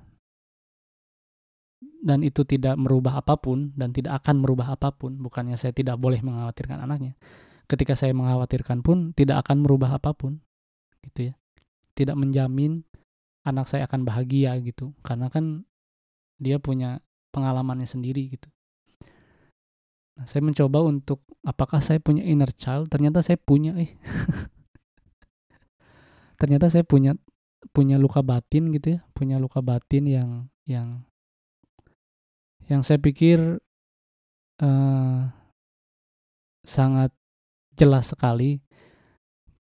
Dan 2.04 2.26
itu 2.26 2.42
tidak 2.44 2.74
merubah 2.76 3.22
apa 3.22 3.38
pun 3.38 3.70
dan 3.78 3.94
tidak 3.94 4.18
akan 4.20 4.42
merubah 4.42 4.74
apa 4.74 4.92
pun 4.92 5.16
bukannya 5.16 5.54
saya 5.54 5.70
tidak 5.70 5.96
boleh 5.96 6.18
mengkhawatirkan 6.20 6.82
anaknya. 6.82 7.14
Ketika 7.70 7.94
saya 7.94 8.12
mengkhawatirkan 8.12 8.82
pun 8.82 9.14
tidak 9.16 9.46
akan 9.46 9.62
merubah 9.62 9.96
apa 9.96 10.10
pun 10.12 10.42
gitu 11.06 11.30
ya. 11.30 11.34
Tidak 11.94 12.18
menjamin 12.18 12.82
anak 13.46 13.70
saya 13.70 13.86
akan 13.86 14.02
bahagia 14.02 14.58
gitu 14.60 14.90
karena 15.06 15.30
kan 15.30 15.62
dia 16.42 16.58
punya 16.58 16.98
pengalamannya 17.30 17.86
sendiri 17.86 18.26
gitu 18.34 18.50
Nah, 20.14 20.30
saya 20.30 20.46
mencoba 20.46 20.78
untuk 20.86 21.26
apakah 21.42 21.82
saya 21.82 21.98
punya 21.98 22.22
inner 22.22 22.50
child? 22.54 22.86
Ternyata 22.86 23.18
saya 23.18 23.34
punya 23.34 23.74
eh. 23.74 23.90
Ternyata 26.40 26.70
saya 26.70 26.86
punya 26.86 27.18
punya 27.74 27.98
luka 27.98 28.22
batin 28.22 28.70
gitu 28.70 28.98
ya, 28.98 29.00
punya 29.16 29.42
luka 29.42 29.58
batin 29.64 30.06
yang 30.06 30.30
yang 30.68 31.02
yang 32.70 32.86
saya 32.86 33.02
pikir 33.02 33.58
uh, 34.62 35.20
sangat 36.64 37.10
jelas 37.74 38.14
sekali 38.14 38.62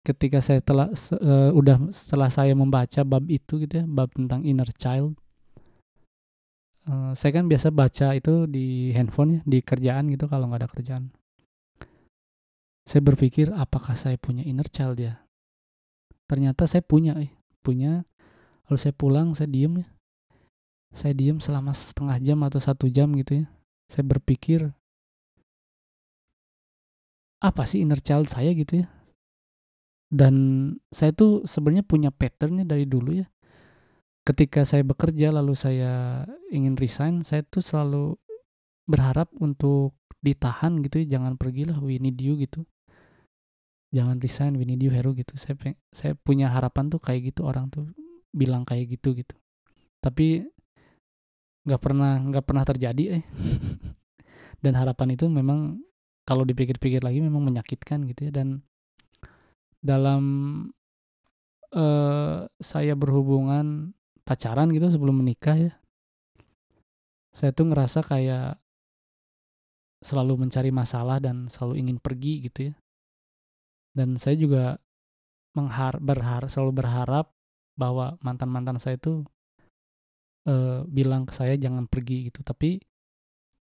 ketika 0.01 0.41
saya 0.41 0.63
telah 0.63 0.89
uh, 0.91 1.51
udah 1.53 1.93
setelah 1.93 2.33
saya 2.33 2.57
membaca 2.57 3.05
bab 3.05 3.29
itu 3.29 3.61
gitu 3.61 3.83
ya, 3.83 3.85
bab 3.85 4.09
tentang 4.15 4.41
inner 4.41 4.67
child 4.73 5.13
uh, 6.89 7.11
saya 7.13 7.31
kan 7.37 7.45
biasa 7.45 7.69
baca 7.69 8.17
itu 8.17 8.49
di 8.49 8.89
handphone 8.91 9.39
ya 9.39 9.41
di 9.45 9.61
kerjaan 9.61 10.09
gitu 10.09 10.25
kalau 10.25 10.49
nggak 10.49 10.65
ada 10.65 10.69
kerjaan. 10.69 11.13
Saya 12.89 13.05
berpikir 13.05 13.53
apakah 13.53 13.93
saya 13.93 14.17
punya 14.17 14.41
inner 14.41 14.65
child 14.65 14.97
ya? 14.97 15.21
Ternyata 16.25 16.65
saya 16.65 16.81
punya 16.81 17.13
eh 17.21 17.29
punya. 17.61 18.01
Lalu 18.65 18.77
saya 18.81 18.93
pulang 18.97 19.37
saya 19.37 19.49
diem 19.49 19.85
ya. 19.85 19.87
Saya 20.89 21.13
diem 21.13 21.37
selama 21.37 21.69
setengah 21.73 22.17
jam 22.17 22.41
atau 22.41 22.57
satu 22.57 22.89
jam 22.89 23.13
gitu 23.13 23.45
ya. 23.45 23.47
Saya 23.89 24.05
berpikir 24.09 24.73
apa 27.39 27.63
sih 27.69 27.85
inner 27.85 28.01
child 28.01 28.27
saya? 28.29 28.51
gitu 28.57 28.81
ya. 28.83 28.87
Dan 30.09 30.33
saya 30.89 31.13
tuh 31.13 31.45
sebenarnya 31.45 31.85
punya 31.85 32.09
patternnya 32.09 32.65
dari 32.65 32.89
dulu 32.89 33.21
ya 33.21 33.29
ketika 34.29 34.61
saya 34.61 34.85
bekerja 34.85 35.33
lalu 35.33 35.57
saya 35.57 36.21
ingin 36.53 36.77
resign, 36.77 37.25
saya 37.25 37.41
tuh 37.41 37.65
selalu 37.65 38.13
berharap 38.85 39.33
untuk 39.41 39.97
ditahan 40.21 40.77
gitu 40.85 41.01
ya, 41.01 41.17
jangan 41.17 41.33
pergilah, 41.33 41.81
we 41.81 41.97
need 41.97 42.21
you 42.21 42.37
gitu. 42.37 42.61
Jangan 43.89 44.21
resign, 44.21 44.53
we 44.61 44.69
need 44.69 44.85
you 44.85 44.93
hero 44.93 45.17
gitu. 45.17 45.33
Saya 45.33 45.57
saya 45.89 46.13
punya 46.13 46.53
harapan 46.53 46.93
tuh 46.93 47.01
kayak 47.01 47.33
gitu 47.33 47.49
orang 47.49 47.73
tuh 47.73 47.89
bilang 48.29 48.61
kayak 48.69 48.93
gitu 48.93 49.17
gitu. 49.17 49.33
Tapi 49.97 50.45
nggak 51.65 51.81
pernah 51.81 52.21
nggak 52.21 52.45
pernah 52.45 52.61
terjadi 52.61 53.17
eh. 53.17 53.23
dan 54.63 54.73
harapan 54.77 55.17
itu 55.17 55.25
memang 55.25 55.81
kalau 56.29 56.45
dipikir-pikir 56.45 57.01
lagi 57.01 57.25
memang 57.25 57.41
menyakitkan 57.41 58.05
gitu 58.05 58.29
ya 58.29 58.31
dan 58.31 58.61
dalam 59.81 60.23
uh, 61.73 62.45
saya 62.61 62.93
berhubungan 62.93 63.97
pacaran 64.23 64.71
gitu 64.71 64.89
sebelum 64.91 65.21
menikah 65.21 65.57
ya. 65.57 65.73
Saya 67.33 67.53
tuh 67.53 67.69
ngerasa 67.69 68.01
kayak 68.03 68.57
selalu 69.99 70.47
mencari 70.47 70.71
masalah 70.71 71.19
dan 71.19 71.51
selalu 71.51 71.85
ingin 71.85 71.97
pergi 71.99 72.33
gitu 72.47 72.59
ya. 72.71 72.75
Dan 73.93 74.15
saya 74.15 74.39
juga 74.39 74.79
menghar 75.57 75.97
berharap 75.99 76.47
selalu 76.47 76.71
berharap 76.83 77.33
bahwa 77.75 78.15
mantan 78.23 78.49
mantan 78.51 78.77
saya 78.77 78.95
tuh 78.99 79.25
uh, 80.47 80.85
bilang 80.87 81.27
ke 81.27 81.33
saya 81.35 81.59
jangan 81.59 81.85
pergi 81.85 82.31
gitu. 82.31 82.41
Tapi 82.43 82.79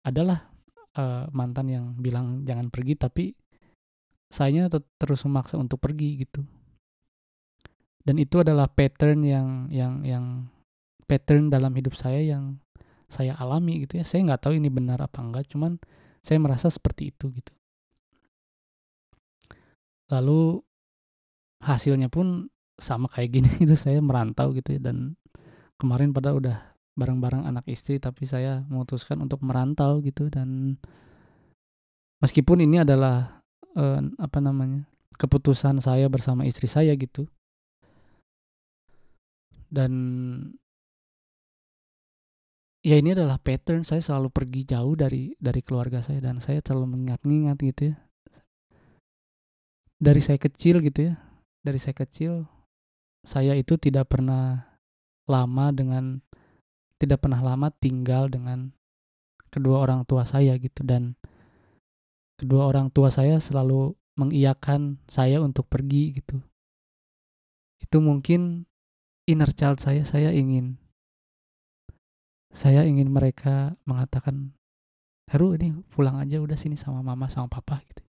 adalah 0.02 0.52
uh, 0.98 1.26
mantan 1.31 1.66
yang 1.70 1.87
bilang 1.96 2.42
jangan 2.42 2.68
pergi 2.68 2.94
tapi 2.98 3.24
saya 4.33 4.66
terus 4.96 5.22
memaksa 5.28 5.61
untuk 5.61 5.78
pergi 5.78 6.24
gitu 6.24 6.40
dan 8.03 8.19
itu 8.19 8.43
adalah 8.43 8.67
pattern 8.67 9.23
yang 9.23 9.71
yang 9.71 10.03
yang 10.03 10.51
pattern 11.07 11.51
dalam 11.53 11.71
hidup 11.79 11.95
saya 11.95 12.19
yang 12.19 12.59
saya 13.07 13.38
alami 13.38 13.87
gitu 13.87 14.03
ya. 14.03 14.05
Saya 14.07 14.27
nggak 14.27 14.49
tahu 14.49 14.59
ini 14.59 14.73
benar 14.73 14.99
apa 14.99 15.23
enggak 15.23 15.47
cuman 15.55 15.79
saya 16.19 16.43
merasa 16.43 16.67
seperti 16.67 17.15
itu 17.15 17.31
gitu. 17.31 17.55
Lalu 20.11 20.59
hasilnya 21.62 22.11
pun 22.11 22.51
sama 22.75 23.07
kayak 23.07 23.31
gini 23.38 23.51
itu 23.69 23.77
saya 23.79 24.03
merantau 24.03 24.51
gitu 24.51 24.75
ya. 24.75 24.81
Dan 24.83 25.15
kemarin 25.79 26.11
pada 26.11 26.35
udah 26.35 26.59
bareng-bareng 26.99 27.47
anak 27.49 27.65
istri 27.71 28.03
tapi 28.03 28.27
saya 28.27 28.67
memutuskan 28.67 29.23
untuk 29.23 29.47
merantau 29.47 30.03
gitu. 30.03 30.27
Dan 30.27 30.75
meskipun 32.19 32.67
ini 32.67 32.83
adalah 32.83 33.47
uh, 33.79 34.03
apa 34.19 34.38
namanya 34.43 34.91
keputusan 35.15 35.79
saya 35.79 36.11
bersama 36.11 36.43
istri 36.43 36.67
saya 36.67 36.99
gitu 36.99 37.31
dan 39.72 39.92
ya 42.85 43.00
ini 43.00 43.16
adalah 43.16 43.40
pattern 43.40 43.88
saya 43.88 44.04
selalu 44.04 44.28
pergi 44.28 44.68
jauh 44.68 44.92
dari 44.92 45.32
dari 45.40 45.64
keluarga 45.64 46.04
saya 46.04 46.20
dan 46.20 46.44
saya 46.44 46.61
selalu 46.61 46.92
mengingat-ingat 46.92 47.56
gitu 47.64 47.82
ya. 47.90 47.96
Dari 50.02 50.20
saya 50.20 50.37
kecil 50.37 50.85
gitu 50.85 51.08
ya 51.08 51.14
dari 51.62 51.78
saya 51.78 51.94
kecil 51.94 52.44
saya 53.22 53.54
itu 53.54 53.78
tidak 53.78 54.11
pernah 54.11 54.66
lama 55.30 55.70
dengan 55.70 56.18
tidak 56.98 57.22
pernah 57.22 57.38
lama 57.38 57.70
tinggal 57.70 58.26
dengan 58.26 58.74
kedua 59.50 59.87
orang 59.87 60.02
tua 60.02 60.26
saya 60.26 60.58
gitu. 60.58 60.82
Dan 60.82 61.14
kedua 62.35 62.66
orang 62.66 62.90
tua 62.90 63.14
saya 63.14 63.38
selalu 63.38 63.94
mengiyakan 64.18 64.98
saya 65.06 65.38
untuk 65.38 65.70
pergi 65.70 66.18
gitu. 66.18 66.42
Itu 67.78 68.02
mungkin 68.02 68.66
inner 69.33 69.51
child 69.57 69.81
saya 69.81 70.05
saya 70.05 70.31
ingin 70.31 70.77
saya 72.53 72.85
ingin 72.85 73.09
mereka 73.09 73.73
mengatakan 73.88 74.53
Heru 75.33 75.57
ini 75.57 75.73
pulang 75.88 76.21
aja 76.21 76.45
udah 76.45 76.61
sini 76.61 76.77
sama 76.77 77.01
mama 77.01 77.25
sama 77.33 77.49
papa 77.49 77.81
gitu 77.81 78.05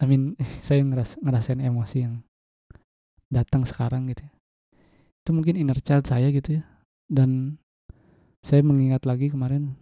I 0.00 0.06
mean 0.08 0.38
saya 0.66 0.80
ngeras, 0.80 1.20
ngerasain 1.20 1.60
emosi 1.60 2.08
yang 2.08 2.24
datang 3.28 3.68
sekarang 3.68 4.08
gitu 4.08 4.24
ya. 4.24 4.32
itu 5.20 5.30
mungkin 5.36 5.60
inner 5.60 5.76
child 5.84 6.08
saya 6.08 6.32
gitu 6.32 6.58
ya 6.58 6.64
dan 7.12 7.60
saya 8.40 8.64
mengingat 8.64 9.04
lagi 9.04 9.28
kemarin 9.28 9.76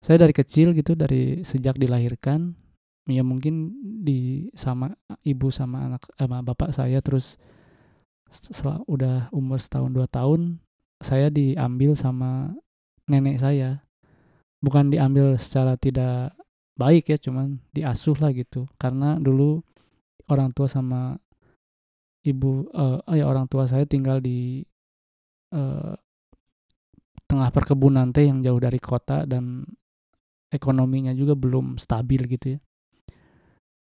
saya 0.00 0.24
dari 0.24 0.32
kecil 0.32 0.72
gitu 0.72 0.96
dari 0.96 1.44
sejak 1.44 1.76
dilahirkan 1.76 2.56
ya 3.04 3.20
mungkin 3.20 3.76
di 4.04 4.48
sama 4.56 4.96
ibu 5.20 5.52
sama 5.52 5.92
anak 5.92 6.08
sama 6.16 6.40
bapak 6.40 6.72
saya 6.72 7.04
terus 7.04 7.36
setelah 8.32 8.80
udah 8.88 9.28
umur 9.30 9.60
setahun 9.60 9.92
dua 9.92 10.08
tahun 10.08 10.64
saya 11.04 11.28
diambil 11.28 11.92
sama 11.92 12.56
nenek 13.06 13.36
saya. 13.36 13.84
Bukan 14.64 14.88
diambil 14.88 15.36
secara 15.36 15.76
tidak 15.76 16.32
baik 16.74 17.12
ya 17.12 17.20
cuman 17.20 17.60
diasuh 17.76 18.16
lah 18.16 18.32
gitu. 18.32 18.64
Karena 18.80 19.20
dulu 19.20 19.60
orang 20.32 20.56
tua 20.56 20.66
sama 20.66 21.20
ibu 22.24 22.64
uh, 22.72 23.04
ya 23.12 23.28
orang 23.28 23.44
tua 23.44 23.68
saya 23.68 23.84
tinggal 23.84 24.24
di 24.24 24.64
uh, 25.52 25.92
tengah 27.28 27.52
perkebunan 27.52 28.08
teh 28.16 28.24
yang 28.24 28.40
jauh 28.40 28.56
dari 28.56 28.80
kota 28.80 29.28
dan 29.28 29.68
ekonominya 30.48 31.12
juga 31.12 31.36
belum 31.36 31.76
stabil 31.76 32.24
gitu 32.32 32.56
ya 32.56 32.58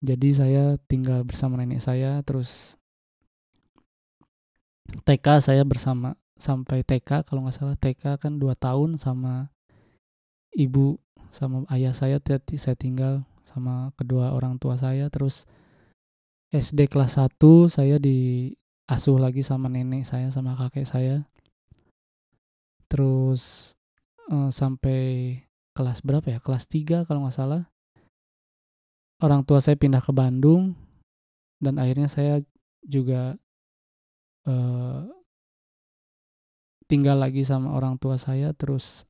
jadi 0.01 0.29
saya 0.33 0.63
tinggal 0.89 1.21
bersama 1.21 1.61
nenek 1.61 1.81
saya 1.81 2.19
terus 2.25 2.75
TK 5.05 5.39
saya 5.39 5.63
bersama 5.63 6.17
sampai 6.35 6.81
TK 6.81 7.23
kalau 7.23 7.45
nggak 7.45 7.55
salah 7.55 7.77
TK 7.77 8.17
kan 8.17 8.41
dua 8.41 8.57
tahun 8.57 8.97
sama 8.97 9.53
ibu 10.57 10.99
sama 11.31 11.63
ayah 11.71 11.95
saya 11.95 12.19
saya 12.19 12.75
tinggal 12.75 13.23
sama 13.51 13.91
kedua 13.99 14.31
orang 14.31 14.55
tua 14.55 14.79
saya. 14.79 15.11
Terus 15.11 15.43
SD 16.51 16.87
kelas 16.87 17.19
1 17.19 17.35
saya 17.71 17.95
diasuh 17.99 19.19
lagi 19.19 19.43
sama 19.43 19.67
nenek 19.67 20.07
saya 20.07 20.31
sama 20.31 20.55
kakek 20.55 20.87
saya. 20.87 21.27
Terus 22.87 23.75
uh, 24.31 24.51
sampai 24.51 25.39
kelas 25.75 26.03
berapa 26.03 26.27
ya? 26.27 26.39
Kelas 26.43 26.67
3 26.67 27.07
kalau 27.07 27.27
nggak 27.27 27.35
salah 27.35 27.63
orang 29.21 29.45
tua 29.45 29.61
saya 29.61 29.77
pindah 29.77 30.01
ke 30.01 30.11
Bandung 30.11 30.73
dan 31.61 31.77
akhirnya 31.77 32.09
saya 32.09 32.41
juga 32.81 33.37
uh, 34.49 35.05
tinggal 36.89 37.21
lagi 37.21 37.45
sama 37.45 37.71
orang 37.71 37.95
tua 38.01 38.17
saya 38.17 38.51
terus 38.57 39.05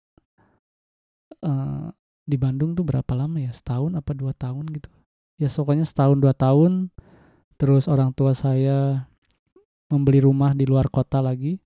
uh, 1.41 1.89
di 2.27 2.37
Bandung 2.37 2.77
tuh 2.77 2.85
berapa 2.85 3.09
lama 3.15 3.41
ya? 3.41 3.49
Setahun 3.49 3.97
apa 3.97 4.11
dua 4.13 4.35
tahun 4.35 4.67
gitu. 4.69 4.91
Ya 5.41 5.49
pokoknya 5.49 5.87
setahun 5.87 6.21
dua 6.21 6.35
tahun 6.35 6.93
terus 7.57 7.89
orang 7.89 8.13
tua 8.13 8.37
saya 8.37 9.09
membeli 9.89 10.21
rumah 10.21 10.53
di 10.53 10.69
luar 10.69 10.91
kota 10.91 11.23
lagi. 11.23 11.57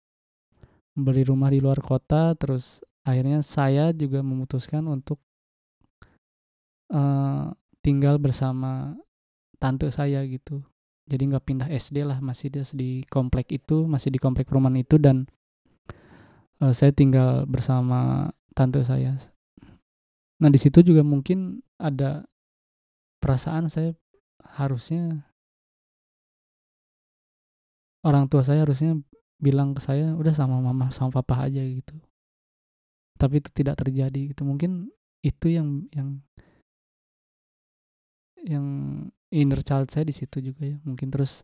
Membeli 0.95 1.27
rumah 1.27 1.51
di 1.51 1.59
luar 1.59 1.83
kota 1.83 2.31
terus 2.39 2.79
akhirnya 3.03 3.43
saya 3.43 3.91
juga 3.91 4.23
memutuskan 4.23 4.87
untuk 4.87 5.19
uh, 6.95 7.51
tinggal 7.85 8.17
bersama 8.17 8.97
tante 9.61 9.93
saya 9.93 10.25
gitu 10.25 10.65
jadi 11.05 11.21
nggak 11.29 11.45
pindah 11.45 11.69
SD 11.69 12.01
lah 12.01 12.17
masih 12.17 12.49
di 12.73 13.05
komplek 13.13 13.53
itu 13.53 13.85
masih 13.85 14.09
di 14.09 14.17
komplek 14.17 14.49
perumahan 14.49 14.81
itu 14.81 14.97
dan 14.97 15.29
uh, 16.65 16.73
saya 16.73 16.89
tinggal 16.89 17.45
bersama 17.45 18.33
tante 18.57 18.81
saya 18.81 19.21
Nah, 20.35 20.49
di 20.51 20.59
situ 20.59 20.83
juga 20.83 20.99
mungkin 21.03 21.63
ada 21.79 22.27
perasaan 23.23 23.71
saya 23.71 23.95
harusnya 24.59 25.25
orang 28.05 28.29
tua 28.29 28.45
saya 28.45 28.61
harusnya 28.67 28.99
bilang 29.41 29.73
ke 29.73 29.81
saya 29.81 30.13
udah 30.13 30.33
sama 30.35 30.59
mama 30.59 30.91
sama 30.91 31.09
papa 31.15 31.47
aja 31.47 31.63
gitu. 31.63 31.95
Tapi 33.15 33.39
itu 33.39 33.49
tidak 33.55 33.79
terjadi 33.79 34.35
gitu. 34.35 34.43
Mungkin 34.43 34.91
itu 35.23 35.47
yang 35.47 35.87
yang 35.95 36.19
yang 38.45 38.65
inner 39.33 39.59
child 39.65 39.89
saya 39.89 40.05
di 40.05 40.13
situ 40.15 40.39
juga 40.39 40.63
ya. 40.69 40.77
Mungkin 40.85 41.09
terus 41.09 41.41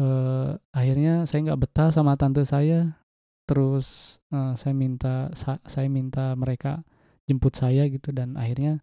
uh, 0.00 0.56
akhirnya 0.72 1.28
saya 1.28 1.52
nggak 1.52 1.60
betah 1.60 1.88
sama 1.92 2.16
tante 2.16 2.42
saya. 2.48 2.96
Terus 3.44 4.18
uh, 4.32 4.56
saya 4.56 4.72
minta 4.72 5.28
sa 5.36 5.60
saya 5.68 5.86
minta 5.92 6.32
mereka 6.34 6.82
jemput 7.30 7.54
saya 7.54 7.86
gitu 7.86 8.10
dan 8.10 8.34
akhirnya 8.34 8.82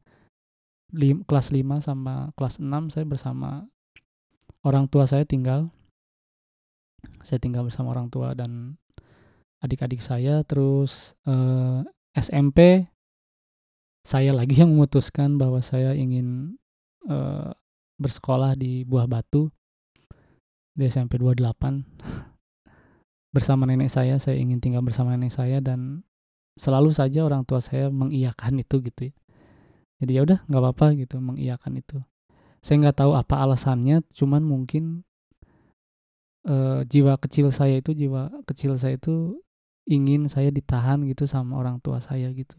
lim, 0.95 1.27
kelas 1.27 1.51
5 1.51 1.84
sama 1.84 2.32
kelas 2.39 2.63
6 2.63 2.95
saya 2.95 3.03
bersama 3.03 3.67
orang 4.63 4.88
tua 4.88 5.03
saya 5.03 5.27
tinggal 5.27 5.67
saya 7.27 7.39
tinggal 7.43 7.67
bersama 7.67 7.91
orang 7.91 8.08
tua 8.08 8.32
dan 8.32 8.80
adik-adik 9.60 9.99
saya 9.99 10.47
terus 10.47 11.15
eh, 11.27 11.84
SMP 12.15 12.88
saya 14.08 14.32
lagi 14.32 14.63
yang 14.63 14.71
memutuskan 14.71 15.36
bahwa 15.36 15.60
saya 15.60 15.91
ingin 15.91 16.56
eh, 17.08 17.50
bersekolah 17.98 18.54
di 18.54 18.86
Buah 18.86 19.10
Batu 19.10 19.50
di 20.78 20.86
SMP 20.86 21.17
28 21.17 21.41
bersama 23.36 23.65
nenek 23.65 23.89
saya 23.89 24.22
saya 24.22 24.38
ingin 24.38 24.62
tinggal 24.62 24.86
bersama 24.86 25.17
nenek 25.17 25.34
saya 25.34 25.58
dan 25.58 26.06
selalu 26.58 26.93
saja 26.93 27.26
orang 27.26 27.46
tua 27.46 27.62
saya 27.62 27.88
mengiyakan 27.93 28.62
itu 28.62 28.82
gitu 28.82 29.10
ya. 29.10 29.13
Jadi 29.98 30.12
ya 30.13 30.22
udah 30.26 30.39
nggak 30.46 30.62
apa-apa 30.62 30.88
gitu 30.98 31.17
mengiyakan 31.17 31.82
itu. 31.82 31.98
Saya 32.62 32.76
nggak 32.86 32.98
tahu 33.02 33.17
apa 33.17 33.41
alasannya, 33.41 34.06
cuman 34.13 34.46
mungkin 34.46 35.06
uh, 36.46 36.82
jiwa 36.86 37.17
kecil 37.17 37.50
saya 37.50 37.82
itu 37.82 37.93
jiwa 37.93 38.30
kecil 38.46 38.78
saya 38.78 38.98
itu 38.98 39.41
ingin 39.88 40.28
saya 40.28 40.52
ditahan 40.52 41.02
gitu 41.08 41.26
sama 41.26 41.58
orang 41.58 41.82
tua 41.82 41.98
saya 42.04 42.30
gitu. 42.34 42.58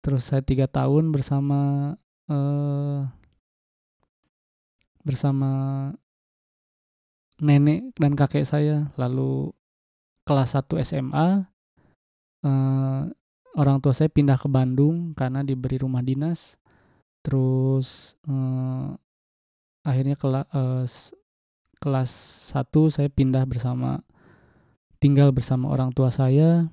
Terus 0.00 0.26
saya 0.26 0.40
tiga 0.40 0.64
tahun 0.64 1.12
bersama 1.12 1.92
uh, 2.30 3.10
bersama 5.02 5.50
nenek 7.42 7.90
dan 7.98 8.14
kakek 8.14 8.46
saya, 8.46 8.94
lalu 8.94 9.50
kelas 10.22 10.54
1 10.54 10.86
SMA 10.86 11.50
uh, 12.44 13.02
orang 13.58 13.76
tua 13.82 13.92
saya 13.96 14.06
pindah 14.12 14.38
ke 14.38 14.46
Bandung 14.46 15.16
karena 15.16 15.42
diberi 15.42 15.80
rumah 15.80 16.04
dinas. 16.04 16.56
Terus 17.20 18.16
uh, 18.24 18.96
akhirnya 19.84 20.16
kela 20.16 20.46
uh, 20.52 20.84
kelas 21.80 22.10
1 22.54 22.94
saya 22.94 23.08
pindah 23.08 23.44
bersama 23.48 24.04
tinggal 25.00 25.32
bersama 25.32 25.72
orang 25.72 25.90
tua 25.96 26.12
saya 26.12 26.68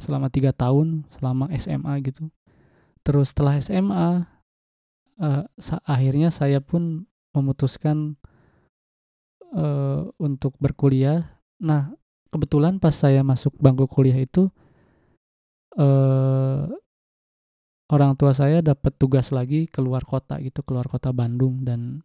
selama 0.00 0.32
tiga 0.32 0.52
tahun 0.56 1.04
selama 1.12 1.52
SMA 1.56 1.92
gitu. 2.04 2.32
Terus 3.04 3.32
setelah 3.32 3.60
SMA 3.60 4.28
uh, 5.20 5.44
akhirnya 5.84 6.32
saya 6.32 6.58
pun 6.64 7.04
memutuskan 7.36 8.16
uh, 9.54 10.08
untuk 10.18 10.56
berkuliah. 10.58 11.38
Nah, 11.60 11.92
kebetulan 12.32 12.80
pas 12.80 12.96
saya 12.96 13.20
masuk 13.22 13.54
bangku 13.60 13.86
kuliah 13.86 14.16
itu 14.16 14.48
eh 15.78 16.66
orang 17.90 18.14
tua 18.18 18.34
saya 18.34 18.62
dapat 18.62 18.94
tugas 18.98 19.30
lagi 19.30 19.66
keluar 19.70 20.02
kota 20.02 20.38
gitu 20.42 20.64
keluar 20.66 20.86
kota 20.90 21.14
Bandung. 21.14 21.62
Dan 21.62 22.02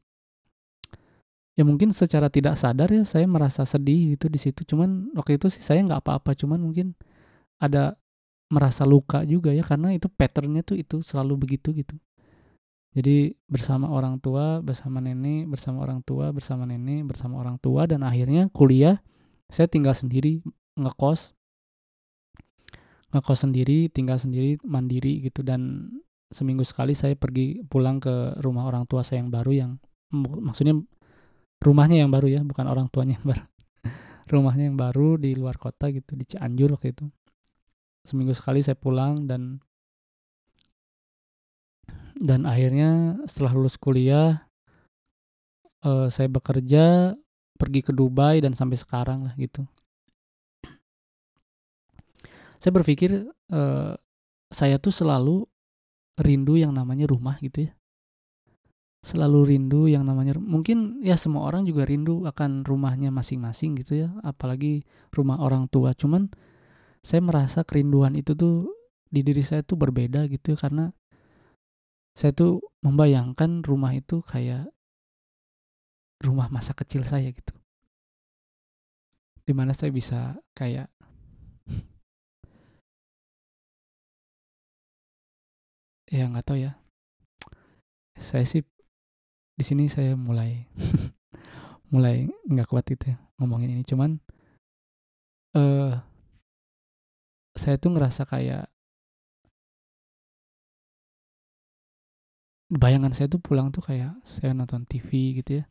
ya 1.57 1.63
mungkin 1.65 1.95
secara 1.95 2.29
tidak 2.29 2.59
sadar 2.59 2.91
ya 2.91 3.07
saya 3.07 3.25
merasa 3.25 3.65
sedih 3.65 4.17
gitu 4.17 4.29
di 4.29 4.37
situ. 4.37 4.61
Cuman 4.67 5.15
waktu 5.17 5.41
itu 5.41 5.49
sih 5.49 5.63
saya 5.65 5.81
nggak 5.81 6.05
apa-apa 6.05 6.37
cuman 6.37 6.61
mungkin 6.61 6.93
ada 7.57 7.97
merasa 8.51 8.85
luka 8.85 9.25
juga 9.25 9.49
ya 9.49 9.65
karena 9.65 9.89
itu 9.97 10.05
patternnya 10.05 10.61
tuh 10.61 10.77
itu 10.77 11.01
selalu 11.01 11.33
begitu 11.49 11.73
gitu 11.73 11.97
jadi 12.95 13.35
bersama 13.51 13.91
orang 13.91 14.23
tua 14.23 14.63
bersama 14.63 15.03
nenek 15.03 15.51
bersama 15.51 15.83
orang 15.83 15.99
tua 15.99 16.31
bersama 16.31 16.63
nenek 16.63 17.03
bersama 17.03 17.43
orang 17.43 17.59
tua 17.59 17.83
dan 17.91 18.07
akhirnya 18.07 18.47
kuliah. 18.55 19.03
Saya 19.51 19.67
tinggal 19.67 19.91
sendiri 19.91 20.39
ngekos. 20.79 21.35
Ngekos 23.11 23.39
sendiri 23.43 23.91
tinggal 23.91 24.15
sendiri 24.15 24.55
mandiri 24.63 25.19
gitu. 25.27 25.43
Dan 25.43 25.91
seminggu 26.31 26.63
sekali 26.63 26.95
saya 26.95 27.19
pergi 27.19 27.67
pulang 27.67 27.99
ke 27.99 28.39
rumah 28.39 28.63
orang 28.63 28.87
tua 28.87 29.03
saya 29.03 29.19
yang 29.19 29.27
baru 29.29 29.51
yang 29.51 29.71
maksudnya 30.15 30.79
rumahnya 31.59 31.99
yang 31.99 32.11
baru 32.15 32.31
ya 32.31 32.41
bukan 32.47 32.63
orang 32.63 32.87
tuanya 32.87 33.19
yang 33.19 33.27
baru. 33.27 33.43
Rumahnya 34.31 34.71
yang 34.71 34.79
baru 34.79 35.19
di 35.19 35.35
luar 35.35 35.59
kota 35.59 35.91
gitu 35.91 36.15
di 36.15 36.23
Cianjur 36.23 36.71
waktu 36.79 36.95
itu. 36.95 37.05
Seminggu 38.07 38.31
sekali 38.31 38.63
saya 38.63 38.79
pulang 38.79 39.27
dan 39.27 39.59
dan 42.15 42.47
akhirnya 42.47 43.19
setelah 43.27 43.51
lulus 43.59 43.75
kuliah 43.75 44.47
uh, 45.83 46.07
saya 46.07 46.31
bekerja 46.31 47.13
pergi 47.55 47.81
ke 47.83 47.91
Dubai 47.95 48.43
dan 48.43 48.51
sampai 48.51 48.75
sekarang 48.75 49.27
lah 49.27 49.35
gitu. 49.39 49.63
Saya 52.59 52.71
berpikir 52.71 53.29
uh, 53.51 53.93
saya 54.49 54.75
tuh 54.81 54.91
selalu 54.91 55.45
rindu 56.19 56.55
yang 56.55 56.71
namanya 56.73 57.05
rumah 57.05 57.37
gitu 57.43 57.69
ya. 57.69 57.71
Selalu 59.05 59.53
rindu 59.53 59.85
yang 59.85 60.01
namanya 60.01 60.33
mungkin 60.41 60.97
ya 61.05 61.13
semua 61.13 61.45
orang 61.45 61.69
juga 61.69 61.85
rindu 61.85 62.25
akan 62.25 62.65
rumahnya 62.65 63.13
masing-masing 63.13 63.77
gitu 63.77 64.07
ya. 64.07 64.09
Apalagi 64.25 64.81
rumah 65.13 65.37
orang 65.37 65.69
tua. 65.69 65.93
Cuman 65.93 66.31
saya 67.05 67.21
merasa 67.21 67.61
kerinduan 67.61 68.17
itu 68.17 68.33
tuh 68.33 68.73
di 69.05 69.21
diri 69.21 69.45
saya 69.45 69.61
tuh 69.61 69.77
berbeda 69.77 70.25
gitu 70.25 70.55
ya. 70.55 70.57
Karena 70.57 70.89
saya 72.15 72.31
tuh 72.31 72.63
membayangkan 72.79 73.59
rumah 73.67 73.91
itu 73.91 74.23
kayak 74.23 74.71
rumah 76.23 76.47
masa 76.47 76.71
kecil 76.71 77.03
saya 77.03 77.27
gitu. 77.27 77.51
Di 79.43 79.51
mana 79.51 79.75
saya 79.75 79.91
bisa 79.91 80.39
kayak 80.55 80.87
ya 86.07 86.23
nggak 86.31 86.45
tahu 86.47 86.57
ya. 86.63 86.79
Saya 88.15 88.47
sih 88.47 88.63
di 89.59 89.63
sini 89.67 89.91
saya 89.91 90.15
mulai 90.15 90.71
mulai 91.93 92.31
nggak 92.47 92.71
kuat 92.71 92.87
itu 92.95 93.11
ya, 93.11 93.19
ngomongin 93.43 93.75
ini. 93.75 93.83
Cuman 93.83 94.23
uh, 95.59 95.99
saya 97.59 97.75
tuh 97.75 97.91
ngerasa 97.91 98.23
kayak 98.23 98.71
bayangan 102.75 103.15
saya 103.15 103.31
tuh 103.31 103.39
pulang 103.39 103.71
tuh 103.71 103.81
kayak 103.81 104.19
saya 104.27 104.51
nonton 104.51 104.83
TV 104.83 105.39
gitu 105.39 105.63
ya 105.63 105.65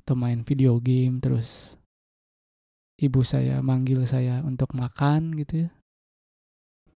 atau 0.00 0.16
main 0.16 0.40
video 0.42 0.80
game 0.80 1.20
terus 1.20 1.76
ibu 2.96 3.20
saya 3.20 3.60
manggil 3.60 4.02
saya 4.08 4.40
untuk 4.40 4.72
makan 4.72 5.36
gitu 5.36 5.68
ya 5.68 5.70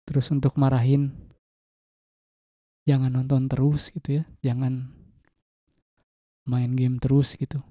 terus 0.08 0.32
untuk 0.32 0.56
marahin 0.56 1.12
jangan 2.88 3.12
nonton 3.12 3.46
terus 3.46 3.92
gitu 3.92 4.20
ya 4.20 4.24
jangan 4.40 5.00
main 6.50 6.74
game 6.74 6.98
terus 6.98 7.38
gitu. 7.38 7.62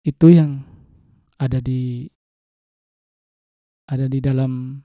Itu 0.00 0.32
yang 0.32 0.64
ada 1.36 1.60
di 1.60 2.08
ada 3.84 4.08
di 4.08 4.18
dalam 4.24 4.82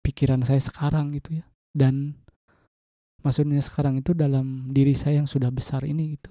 pikiran 0.00 0.40
saya 0.40 0.64
sekarang 0.64 1.12
gitu 1.12 1.44
ya. 1.44 1.44
Dan 1.74 2.23
maksudnya 3.24 3.58
sekarang 3.64 3.98
itu 3.98 4.12
dalam 4.12 4.70
diri 4.70 4.92
saya 4.94 5.24
yang 5.24 5.28
sudah 5.28 5.48
besar 5.48 5.82
ini 5.82 6.14
gitu. 6.14 6.30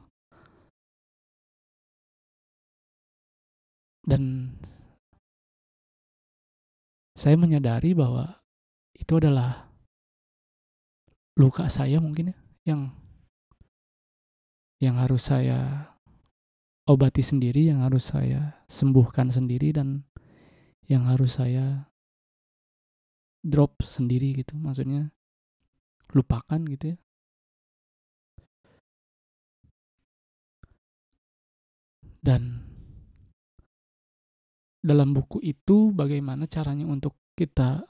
Dan 4.03 4.53
saya 7.17 7.39
menyadari 7.39 7.95
bahwa 7.95 8.43
itu 8.93 9.17
adalah 9.17 9.71
luka 11.39 11.65
saya 11.71 11.97
mungkin 11.97 12.35
ya 12.35 12.37
yang 12.63 12.81
yang 14.83 14.99
harus 14.99 15.31
saya 15.31 15.87
obati 16.83 17.23
sendiri, 17.23 17.71
yang 17.71 17.79
harus 17.79 18.11
saya 18.11 18.59
sembuhkan 18.67 19.31
sendiri 19.31 19.71
dan 19.71 20.03
yang 20.83 21.07
harus 21.07 21.39
saya 21.39 21.87
drop 23.39 23.79
sendiri 23.83 24.43
gitu. 24.43 24.59
Maksudnya 24.59 25.15
lupakan 26.13 26.61
gitu 26.69 26.93
ya. 26.93 26.97
Dan 32.23 32.63
dalam 34.79 35.11
buku 35.11 35.43
itu 35.43 35.91
bagaimana 35.91 36.47
caranya 36.47 36.87
untuk 36.87 37.19
kita 37.35 37.83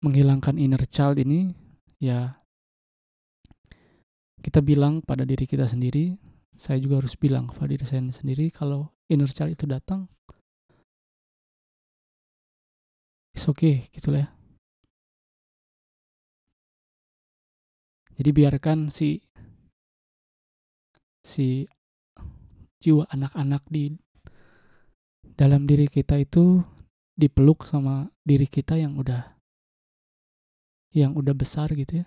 menghilangkan 0.00 0.56
inner 0.56 0.80
child 0.88 1.18
ini 1.18 1.52
ya 1.98 2.38
kita 4.38 4.62
bilang 4.62 5.02
pada 5.02 5.26
diri 5.26 5.44
kita 5.50 5.66
sendiri, 5.66 6.14
saya 6.54 6.78
juga 6.78 7.02
harus 7.02 7.18
bilang 7.18 7.50
kepada 7.50 7.74
diri 7.74 7.84
saya 7.84 8.00
sendiri 8.08 8.54
kalau 8.54 8.94
inner 9.10 9.28
child 9.28 9.52
itu 9.52 9.66
datang, 9.66 10.06
it's 13.38 13.46
okay 13.46 13.86
gitu 13.94 14.10
ya. 14.18 14.26
Jadi 18.18 18.34
biarkan 18.34 18.90
si 18.90 19.22
si 21.22 21.70
jiwa 22.82 23.06
anak-anak 23.14 23.62
di 23.70 23.94
dalam 25.38 25.70
diri 25.70 25.86
kita 25.86 26.18
itu 26.18 26.66
dipeluk 27.14 27.62
sama 27.62 28.10
diri 28.26 28.50
kita 28.50 28.74
yang 28.74 28.98
udah 28.98 29.38
yang 30.90 31.14
udah 31.14 31.30
besar 31.38 31.70
gitu 31.78 32.02
ya. 32.02 32.06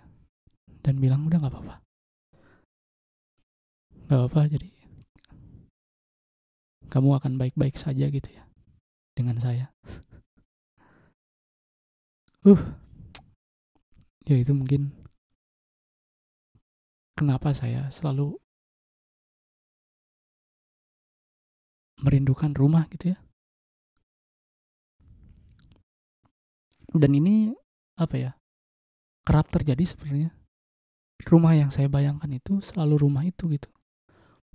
Dan 0.84 1.00
bilang 1.00 1.24
udah 1.24 1.40
nggak 1.40 1.48
apa-apa. 1.48 1.76
Gak 4.12 4.20
apa 4.28 4.40
jadi 4.52 4.68
kamu 6.92 7.16
akan 7.16 7.40
baik-baik 7.40 7.80
saja 7.80 8.12
gitu 8.12 8.28
ya 8.28 8.44
dengan 9.16 9.40
saya 9.40 9.72
uh 12.42 12.62
ya 14.26 14.38
itu 14.38 14.54
mungkin 14.54 14.90
kenapa 17.14 17.54
saya 17.54 17.86
selalu 17.94 18.34
merindukan 22.02 22.50
rumah 22.52 22.90
gitu 22.90 23.14
ya. 23.14 23.18
Dan 26.92 27.14
ini 27.16 27.54
apa 27.96 28.18
ya 28.18 28.30
kerap 29.22 29.48
terjadi 29.48 29.86
sebenarnya. 29.86 30.34
Rumah 31.22 31.54
yang 31.54 31.70
saya 31.70 31.86
bayangkan 31.86 32.28
itu 32.34 32.58
selalu 32.58 33.06
rumah 33.06 33.22
itu 33.22 33.46
gitu. 33.54 33.70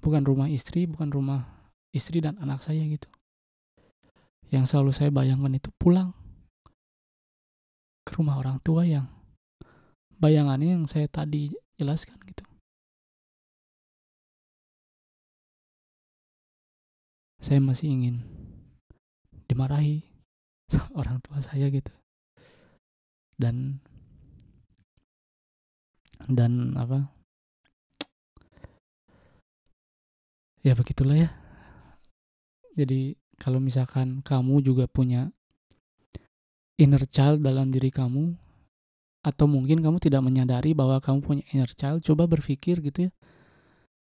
Bukan 0.03 0.27
rumah 0.27 0.51
istri, 0.51 0.83
bukan 0.83 1.07
rumah 1.09 1.71
istri 1.95 2.19
dan 2.19 2.35
anak 2.43 2.59
saya 2.59 2.83
gitu. 2.83 3.07
Yang 4.51 4.75
selalu 4.75 4.91
saya 4.91 5.09
bayangkan 5.09 5.55
itu 5.55 5.71
pulang 5.79 6.11
ke 8.07 8.15
rumah 8.15 8.39
orang 8.39 8.63
tua 8.63 8.87
yang 8.87 9.11
bayangannya 10.15 10.79
yang 10.79 10.87
saya 10.87 11.11
tadi 11.11 11.51
jelaskan 11.75 12.15
gitu. 12.23 12.47
Saya 17.43 17.59
masih 17.59 17.91
ingin 17.91 18.23
dimarahi 19.51 20.07
orang 20.99 21.19
tua 21.19 21.43
saya 21.43 21.67
gitu. 21.67 21.91
Dan 23.35 23.83
dan 26.31 26.73
apa 26.79 27.13
ya 30.65 30.73
begitulah 30.73 31.13
ya 31.13 31.29
jadi 32.73 33.13
kalau 33.37 33.61
misalkan 33.61 34.25
kamu 34.25 34.65
juga 34.65 34.89
punya 34.89 35.29
inner 36.77 37.03
child 37.09 37.41
dalam 37.41 37.73
diri 37.73 37.89
kamu? 37.89 38.37
Atau 39.25 39.49
mungkin 39.49 39.83
kamu 39.83 39.97
tidak 39.99 40.23
menyadari 40.23 40.71
bahwa 40.71 41.01
kamu 41.01 41.19
punya 41.25 41.43
inner 41.51 41.73
child? 41.73 42.05
Coba 42.05 42.29
berpikir 42.29 42.79
gitu 42.79 43.09
ya. 43.09 43.11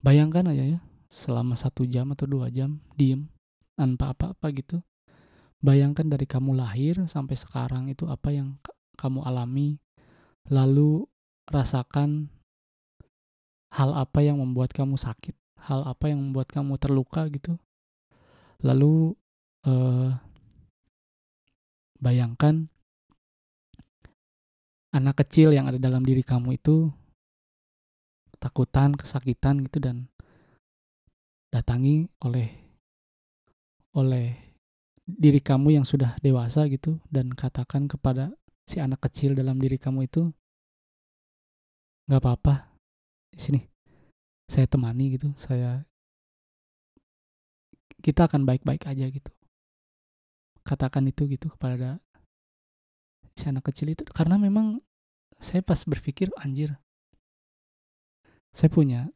Bayangkan 0.00 0.48
aja 0.48 0.78
ya 0.78 0.80
selama 1.10 1.58
satu 1.58 1.82
jam 1.84 2.14
atau 2.14 2.24
dua 2.24 2.48
jam 2.48 2.78
diem 2.94 3.26
tanpa 3.74 4.14
apa-apa 4.14 4.46
gitu. 4.54 4.78
Bayangkan 5.60 6.08
dari 6.08 6.24
kamu 6.24 6.56
lahir 6.56 7.04
sampai 7.04 7.36
sekarang 7.36 7.90
itu 7.90 8.08
apa 8.08 8.32
yang 8.32 8.56
kamu 8.96 9.24
alami. 9.26 9.76
Lalu 10.48 11.04
rasakan 11.48 12.32
hal 13.74 13.90
apa 13.92 14.24
yang 14.24 14.40
membuat 14.40 14.72
kamu 14.72 14.96
sakit, 14.96 15.36
hal 15.68 15.84
apa 15.84 16.08
yang 16.08 16.22
membuat 16.22 16.48
kamu 16.48 16.80
terluka 16.80 17.28
gitu. 17.28 17.60
Lalu 18.64 19.14
uh, 19.68 20.16
bayangkan 22.00 22.66
anak 24.90 25.22
kecil 25.22 25.54
yang 25.54 25.70
ada 25.70 25.78
dalam 25.78 26.02
diri 26.02 26.26
kamu 26.26 26.58
itu 26.58 26.90
takutan, 28.40 28.96
kesakitan 28.96 29.62
gitu 29.68 29.78
dan 29.78 30.08
datangi 31.52 32.08
oleh 32.24 32.48
oleh 33.94 34.34
diri 35.04 35.42
kamu 35.42 35.76
yang 35.76 35.86
sudah 35.86 36.16
dewasa 36.22 36.66
gitu 36.70 37.02
dan 37.10 37.34
katakan 37.34 37.90
kepada 37.90 38.30
si 38.64 38.78
anak 38.78 39.02
kecil 39.02 39.34
dalam 39.34 39.58
diri 39.58 39.76
kamu 39.76 40.06
itu 40.06 40.30
nggak 42.06 42.22
apa-apa 42.22 42.70
sini 43.34 43.66
saya 44.46 44.66
temani 44.66 45.18
gitu 45.18 45.34
saya 45.34 45.82
kita 47.98 48.30
akan 48.30 48.46
baik-baik 48.46 48.86
aja 48.86 49.06
gitu 49.10 49.30
katakan 50.66 51.06
itu 51.08 51.26
gitu 51.30 51.48
kepada 51.52 51.98
si 53.34 53.48
anak 53.48 53.68
kecil 53.72 53.92
itu 53.92 54.02
karena 54.10 54.36
memang 54.36 54.82
saya 55.40 55.64
pas 55.64 55.80
berpikir 55.88 56.28
anjir 56.36 56.76
saya 58.50 58.70
punya 58.70 59.08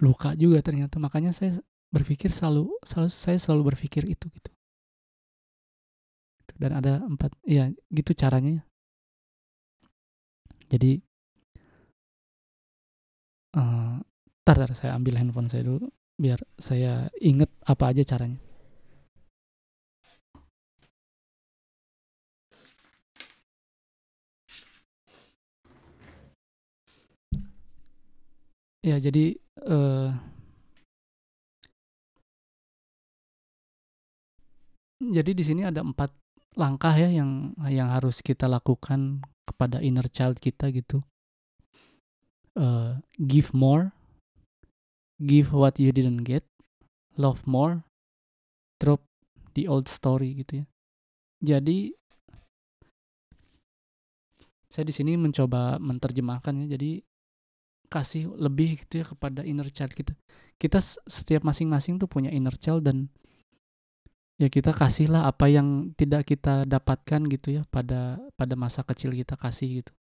luka 0.00 0.32
juga 0.34 0.64
ternyata. 0.64 0.96
Makanya 0.96 1.30
saya 1.36 1.60
berpikir 1.92 2.32
selalu 2.32 2.72
selalu 2.84 3.10
saya 3.12 3.38
selalu 3.38 3.62
berpikir 3.74 4.08
itu 4.08 4.26
gitu. 4.32 4.50
Dan 6.60 6.76
ada 6.76 7.00
empat 7.04 7.32
ya 7.44 7.72
gitu 7.92 8.12
caranya. 8.12 8.64
Jadi 10.70 11.00
uh, 13.56 13.98
tar, 14.44 14.56
tar 14.56 14.70
saya 14.76 14.96
ambil 14.96 15.18
handphone 15.18 15.50
saya 15.50 15.66
dulu 15.66 15.88
biar 16.20 16.36
saya 16.60 17.08
inget 17.16 17.48
apa 17.64 17.90
aja 17.90 18.04
caranya 18.04 18.36
ya 28.80 28.96
jadi 28.96 29.36
uh, 29.68 30.16
jadi 35.00 35.30
di 35.32 35.44
sini 35.44 35.64
ada 35.64 35.80
empat 35.80 36.12
langkah 36.60 36.92
ya 36.92 37.08
yang 37.08 37.56
yang 37.68 37.88
harus 37.88 38.20
kita 38.20 38.44
lakukan 38.44 39.24
kepada 39.48 39.80
inner 39.80 40.06
child 40.12 40.36
kita 40.38 40.68
gitu. 40.70 41.00
Uh, 42.52 42.98
give 43.16 43.54
more 43.54 43.94
give 45.22 45.54
what 45.54 45.78
you 45.78 45.94
didn't 45.94 46.26
get 46.26 46.42
love 47.14 47.46
more 47.46 47.86
drop 48.82 49.00
the 49.54 49.70
old 49.70 49.86
story 49.88 50.36
gitu 50.42 50.62
ya. 50.62 50.66
Jadi 51.40 51.96
saya 54.70 54.84
di 54.84 54.94
sini 54.94 55.16
mencoba 55.16 55.80
menerjemahkan 55.80 56.66
ya. 56.66 56.76
Jadi 56.76 57.00
kasih 57.90 58.30
lebih 58.38 58.78
gitu 58.86 59.02
ya 59.02 59.04
kepada 59.04 59.42
inner 59.42 59.66
child 59.68 59.92
kita. 59.92 60.14
Kita 60.56 60.78
setiap 61.10 61.42
masing-masing 61.42 61.98
tuh 61.98 62.06
punya 62.06 62.30
inner 62.30 62.54
child 62.54 62.86
dan 62.86 63.10
ya 64.38 64.46
kita 64.48 64.70
kasihlah 64.70 65.26
apa 65.26 65.50
yang 65.50 65.92
tidak 65.98 66.30
kita 66.30 66.64
dapatkan 66.64 67.26
gitu 67.28 67.60
ya 67.60 67.62
pada 67.68 68.16
pada 68.38 68.54
masa 68.54 68.86
kecil 68.86 69.12
kita 69.12 69.34
kasih 69.34 69.82
gitu. 69.82 69.92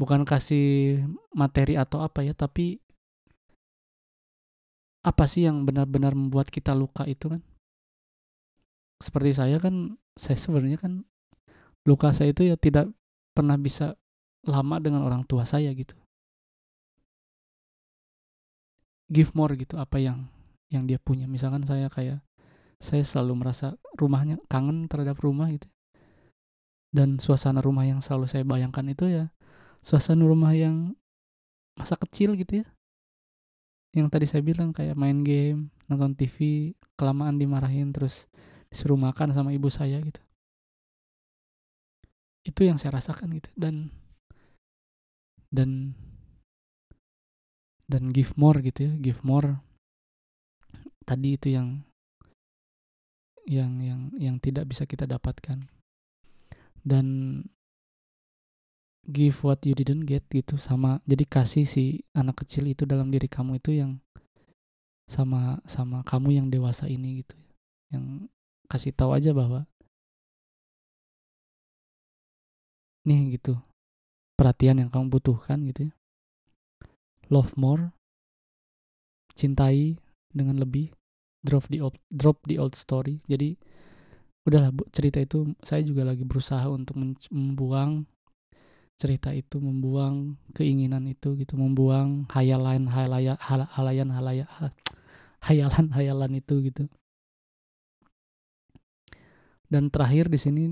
Bukan 0.00 0.24
kasih 0.24 1.00
materi 1.32 1.76
atau 1.76 2.04
apa 2.04 2.24
ya, 2.24 2.32
tapi 2.36 2.80
apa 5.06 5.24
sih 5.24 5.46
yang 5.46 5.62
benar-benar 5.64 6.12
membuat 6.12 6.50
kita 6.52 6.74
luka 6.76 7.06
itu 7.08 7.32
kan? 7.32 7.40
Seperti 9.00 9.36
saya 9.36 9.56
kan, 9.60 9.96
saya 10.16 10.36
sebenarnya 10.36 10.80
kan 10.80 10.92
luka 11.86 12.10
saya 12.12 12.34
itu 12.34 12.44
ya 12.44 12.58
tidak 12.58 12.90
pernah 13.32 13.56
bisa 13.56 13.94
lama 14.44 14.76
dengan 14.82 15.06
orang 15.06 15.22
tua 15.22 15.46
saya 15.46 15.70
gitu 15.72 15.94
give 19.06 19.32
more 19.34 19.54
gitu 19.54 19.78
apa 19.78 19.98
yang 19.98 20.26
yang 20.70 20.84
dia 20.86 20.98
punya. 20.98 21.30
Misalkan 21.30 21.62
saya 21.62 21.86
kayak 21.86 22.22
saya 22.82 23.02
selalu 23.06 23.46
merasa 23.46 23.78
rumahnya 23.96 24.36
kangen 24.50 24.90
terhadap 24.90 25.18
rumah 25.22 25.48
gitu. 25.50 25.66
Dan 26.90 27.18
suasana 27.20 27.60
rumah 27.60 27.84
yang 27.84 28.00
selalu 28.00 28.26
saya 28.30 28.44
bayangkan 28.46 28.86
itu 28.88 29.06
ya 29.10 29.24
suasana 29.84 30.24
rumah 30.24 30.50
yang 30.56 30.96
masa 31.78 31.94
kecil 32.00 32.34
gitu 32.34 32.64
ya. 32.64 32.66
Yang 33.96 34.08
tadi 34.12 34.26
saya 34.28 34.42
bilang 34.44 34.74
kayak 34.74 34.98
main 34.98 35.24
game 35.24 35.72
nonton 35.88 36.18
TV 36.18 36.72
kelamaan 36.98 37.38
dimarahin 37.38 37.94
terus 37.94 38.26
disuruh 38.68 38.98
makan 38.98 39.32
sama 39.32 39.54
ibu 39.54 39.70
saya 39.70 40.02
gitu. 40.02 40.20
Itu 42.42 42.66
yang 42.66 42.76
saya 42.76 42.98
rasakan 42.98 43.30
gitu. 43.38 43.50
Dan 43.54 43.88
dan 45.52 45.94
dan 47.86 48.10
give 48.10 48.34
more 48.34 48.58
gitu 48.62 48.90
ya 48.90 48.92
give 48.98 49.22
more. 49.22 49.62
Tadi 51.06 51.38
itu 51.38 51.54
yang 51.54 51.86
yang 53.46 53.78
yang 53.78 54.00
yang 54.18 54.36
tidak 54.42 54.66
bisa 54.66 54.84
kita 54.84 55.06
dapatkan. 55.06 55.62
Dan 56.86 57.06
give 59.06 59.38
what 59.46 59.62
you 59.62 59.74
didn't 59.74 60.02
get 60.02 60.26
gitu 60.26 60.58
sama 60.58 60.98
jadi 61.06 61.22
kasih 61.26 61.62
si 61.62 62.02
anak 62.10 62.42
kecil 62.42 62.66
itu 62.66 62.82
dalam 62.82 63.06
diri 63.06 63.30
kamu 63.30 63.62
itu 63.62 63.78
yang 63.78 64.02
sama 65.06 65.62
sama 65.62 66.02
kamu 66.02 66.42
yang 66.42 66.46
dewasa 66.50 66.90
ini 66.90 67.22
gitu 67.22 67.38
yang 67.94 68.26
kasih 68.66 68.90
tahu 68.90 69.14
aja 69.14 69.30
bahwa 69.30 69.62
nih 73.06 73.38
gitu 73.38 73.54
perhatian 74.34 74.82
yang 74.82 74.90
kamu 74.90 75.06
butuhkan 75.06 75.62
gitu 75.70 75.86
ya 75.86 75.95
love 77.30 77.54
more, 77.58 77.90
cintai 79.34 79.98
dengan 80.30 80.62
lebih, 80.62 80.90
drop 81.42 81.66
the 81.70 81.82
old, 81.82 81.96
drop 82.10 82.42
the 82.46 82.56
old 82.58 82.74
story. 82.74 83.22
Jadi 83.26 83.58
udahlah 84.46 84.70
bu, 84.70 84.86
cerita 84.94 85.18
itu 85.18 85.50
saya 85.62 85.82
juga 85.82 86.06
lagi 86.06 86.22
berusaha 86.22 86.64
untuk 86.70 86.94
membuang 87.30 88.06
cerita 88.96 89.34
itu, 89.34 89.60
membuang 89.60 90.40
keinginan 90.56 91.04
itu 91.04 91.36
gitu, 91.36 91.58
membuang 91.58 92.24
hayalan 92.32 92.88
halayan 92.88 93.36
halayan 93.44 94.08
halayan 94.08 94.48
hayalan 95.46 95.92
hayalan 95.92 96.32
itu 96.40 96.54
gitu. 96.64 96.88
Dan 99.66 99.90
terakhir 99.90 100.30
di 100.30 100.38
sini 100.38 100.62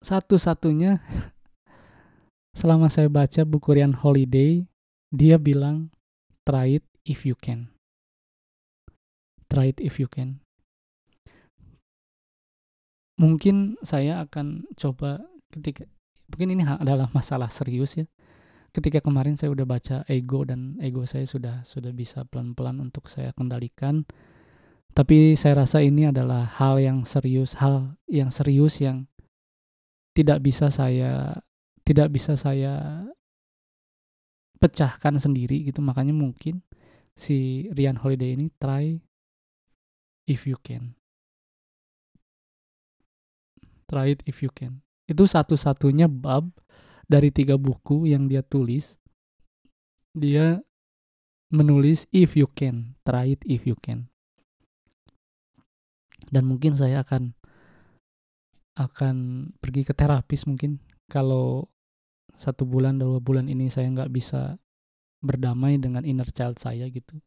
satu-satunya 0.00 0.98
selama 2.58 2.88
saya 2.88 3.06
baca 3.12 3.44
buku 3.44 3.76
Rian 3.76 3.92
Holiday, 3.92 4.64
dia 5.12 5.36
bilang 5.36 5.92
try 6.48 6.80
it 6.80 6.84
if 7.04 7.28
you 7.28 7.36
can. 7.36 7.68
Try 9.52 9.76
it 9.76 9.84
if 9.84 10.00
you 10.00 10.08
can. 10.08 10.40
Mungkin 13.20 13.76
saya 13.84 14.24
akan 14.24 14.64
coba 14.72 15.28
ketika 15.52 15.84
mungkin 16.32 16.56
ini 16.56 16.64
adalah 16.64 17.12
masalah 17.12 17.52
serius 17.52 18.00
ya. 18.00 18.08
Ketika 18.72 19.04
kemarin 19.04 19.36
saya 19.36 19.52
udah 19.52 19.68
baca 19.68 19.96
ego 20.08 20.48
dan 20.48 20.80
ego 20.80 21.04
saya 21.04 21.28
sudah 21.28 21.60
sudah 21.68 21.92
bisa 21.92 22.24
pelan-pelan 22.24 22.80
untuk 22.80 23.12
saya 23.12 23.36
kendalikan. 23.36 24.08
Tapi 24.96 25.36
saya 25.36 25.68
rasa 25.68 25.84
ini 25.84 26.08
adalah 26.08 26.48
hal 26.48 26.80
yang 26.80 27.04
serius, 27.04 27.60
hal 27.60 27.92
yang 28.08 28.32
serius 28.32 28.80
yang 28.80 29.04
tidak 30.16 30.40
bisa 30.40 30.72
saya 30.72 31.44
tidak 31.84 32.12
bisa 32.12 32.34
saya 32.36 33.04
pecahkan 34.58 35.16
sendiri 35.16 35.62
gitu. 35.64 35.80
Makanya 35.80 36.12
mungkin 36.12 36.60
si 37.14 37.66
Rian 37.74 37.98
Holiday 37.98 38.34
ini 38.34 38.50
try 38.58 38.98
if 40.28 40.44
you 40.44 40.58
can. 40.60 40.98
Try 43.88 44.12
it 44.12 44.20
if 44.28 44.44
you 44.44 44.52
can. 44.52 44.84
Itu 45.08 45.24
satu-satunya 45.24 46.06
bab 46.12 46.52
dari 47.08 47.32
tiga 47.32 47.56
buku 47.56 48.04
yang 48.04 48.28
dia 48.28 48.44
tulis. 48.44 49.00
Dia 50.12 50.60
menulis 51.48 52.04
if 52.12 52.36
you 52.36 52.44
can. 52.52 52.92
Try 53.08 53.32
it 53.32 53.42
if 53.48 53.64
you 53.64 53.80
can. 53.80 54.12
Dan 56.28 56.44
mungkin 56.44 56.76
saya 56.76 57.00
akan 57.00 57.32
akan 58.76 59.16
pergi 59.58 59.88
ke 59.88 59.96
terapis 59.96 60.44
mungkin. 60.44 60.78
Kalau 61.08 61.72
satu 62.38 62.62
bulan 62.62 63.02
dua 63.02 63.18
bulan 63.18 63.50
ini 63.50 63.66
saya 63.66 63.90
nggak 63.90 64.14
bisa 64.14 64.62
berdamai 65.18 65.82
dengan 65.82 66.06
inner 66.06 66.30
child 66.30 66.62
saya 66.62 66.86
gitu. 66.86 67.18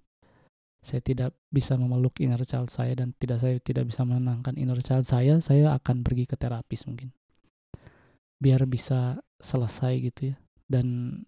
Saya 0.82 1.03
tidak 1.03 1.36
bisa 1.51 1.76
memeluk 1.76 2.18
inner 2.24 2.41
child 2.47 2.72
saya 2.72 2.95
dan 2.95 3.12
tidak 3.20 3.43
saya 3.43 3.59
tidak 3.59 3.91
bisa 3.91 4.07
menenangkan 4.07 4.55
inner 4.55 4.80
child 4.80 5.03
saya 5.03 5.38
saya 5.43 5.76
akan 5.76 6.01
pergi 6.07 6.26
ke 6.26 6.39
terapis 6.39 6.88
mungkin. 6.88 7.12
Biar 8.39 8.64
bisa 8.66 9.20
selesai 9.43 9.93
gitu 9.99 10.32
ya. 10.32 10.36
Dan 10.72 11.20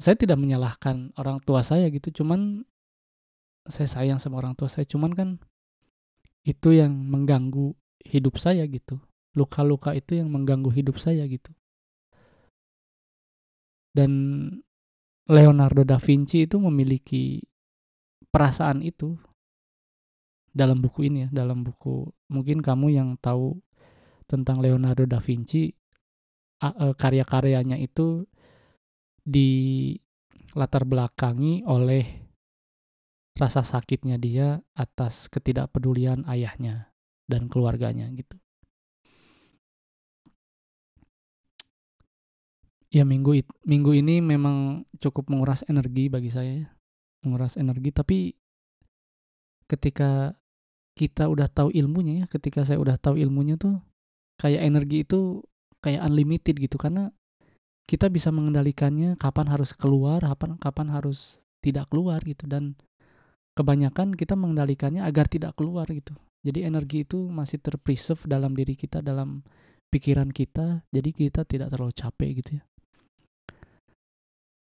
saya 0.00 0.16
tidak 0.16 0.40
menyalahkan 0.40 1.12
orang 1.20 1.44
tua 1.44 1.60
saya 1.60 1.92
gitu 1.92 2.24
cuman 2.24 2.64
saya 3.68 3.84
sayang 3.84 4.16
sama 4.16 4.40
orang 4.40 4.56
tua 4.56 4.72
saya 4.72 4.88
cuman 4.88 5.12
kan 5.12 5.28
itu 6.48 6.72
yang 6.72 6.96
mengganggu 6.96 7.76
hidup 8.08 8.40
saya 8.40 8.64
gitu. 8.64 8.96
Luka-luka 9.36 9.92
itu 9.92 10.16
yang 10.16 10.32
mengganggu 10.32 10.72
hidup 10.72 10.96
saya 10.96 11.28
gitu 11.28 11.52
dan 13.98 14.12
Leonardo 15.26 15.82
da 15.82 15.98
Vinci 15.98 16.46
itu 16.46 16.62
memiliki 16.62 17.42
perasaan 18.30 18.86
itu 18.86 19.18
dalam 20.54 20.78
buku 20.78 21.10
ini 21.10 21.26
ya 21.26 21.28
dalam 21.34 21.66
buku 21.66 22.06
mungkin 22.30 22.62
kamu 22.62 22.94
yang 22.94 23.18
tahu 23.18 23.58
tentang 24.30 24.62
Leonardo 24.62 25.02
da 25.10 25.18
Vinci 25.18 25.74
e, 26.62 26.86
karya-karyanya 26.94 27.74
itu 27.82 28.22
di 29.26 29.92
latar 30.54 30.86
belakangi 30.86 31.66
oleh 31.66 32.04
rasa 33.36 33.66
sakitnya 33.66 34.16
dia 34.16 34.62
atas 34.78 35.26
ketidakpedulian 35.28 36.24
ayahnya 36.26 36.90
dan 37.28 37.46
keluarganya 37.50 38.08
gitu. 38.16 38.38
Ya 42.88 43.04
minggu 43.04 43.44
minggu 43.68 43.92
ini 44.00 44.24
memang 44.24 44.88
cukup 44.96 45.28
menguras 45.28 45.60
energi 45.68 46.08
bagi 46.08 46.32
saya 46.32 46.52
ya. 46.64 46.68
Menguras 47.24 47.60
energi 47.60 47.92
tapi 47.92 48.32
ketika 49.68 50.32
kita 50.96 51.28
udah 51.28 51.46
tahu 51.46 51.68
ilmunya 51.70 52.24
ya, 52.24 52.26
ketika 52.26 52.64
saya 52.64 52.80
udah 52.80 52.96
tahu 52.96 53.20
ilmunya 53.20 53.60
tuh 53.60 53.78
kayak 54.40 54.64
energi 54.64 55.04
itu 55.04 55.44
kayak 55.84 56.02
unlimited 56.02 56.56
gitu 56.58 56.80
karena 56.80 57.12
kita 57.88 58.08
bisa 58.08 58.32
mengendalikannya 58.32 59.16
kapan 59.20 59.46
harus 59.48 59.76
keluar, 59.76 60.20
kapan 60.24 60.56
kapan 60.56 60.88
harus 60.92 61.40
tidak 61.60 61.88
keluar 61.92 62.20
gitu 62.24 62.48
dan 62.48 62.76
kebanyakan 63.56 64.14
kita 64.14 64.38
mengendalikannya 64.38 65.04
agar 65.04 65.26
tidak 65.28 65.54
keluar 65.58 65.84
gitu. 65.90 66.14
Jadi 66.46 66.64
energi 66.64 67.02
itu 67.02 67.26
masih 67.26 67.58
terpreserve 67.58 68.22
dalam 68.30 68.54
diri 68.54 68.78
kita, 68.78 69.02
dalam 69.02 69.42
pikiran 69.90 70.30
kita, 70.30 70.86
jadi 70.94 71.10
kita 71.10 71.42
tidak 71.48 71.74
terlalu 71.74 71.90
capek 71.96 72.30
gitu 72.38 72.50
ya. 72.60 72.62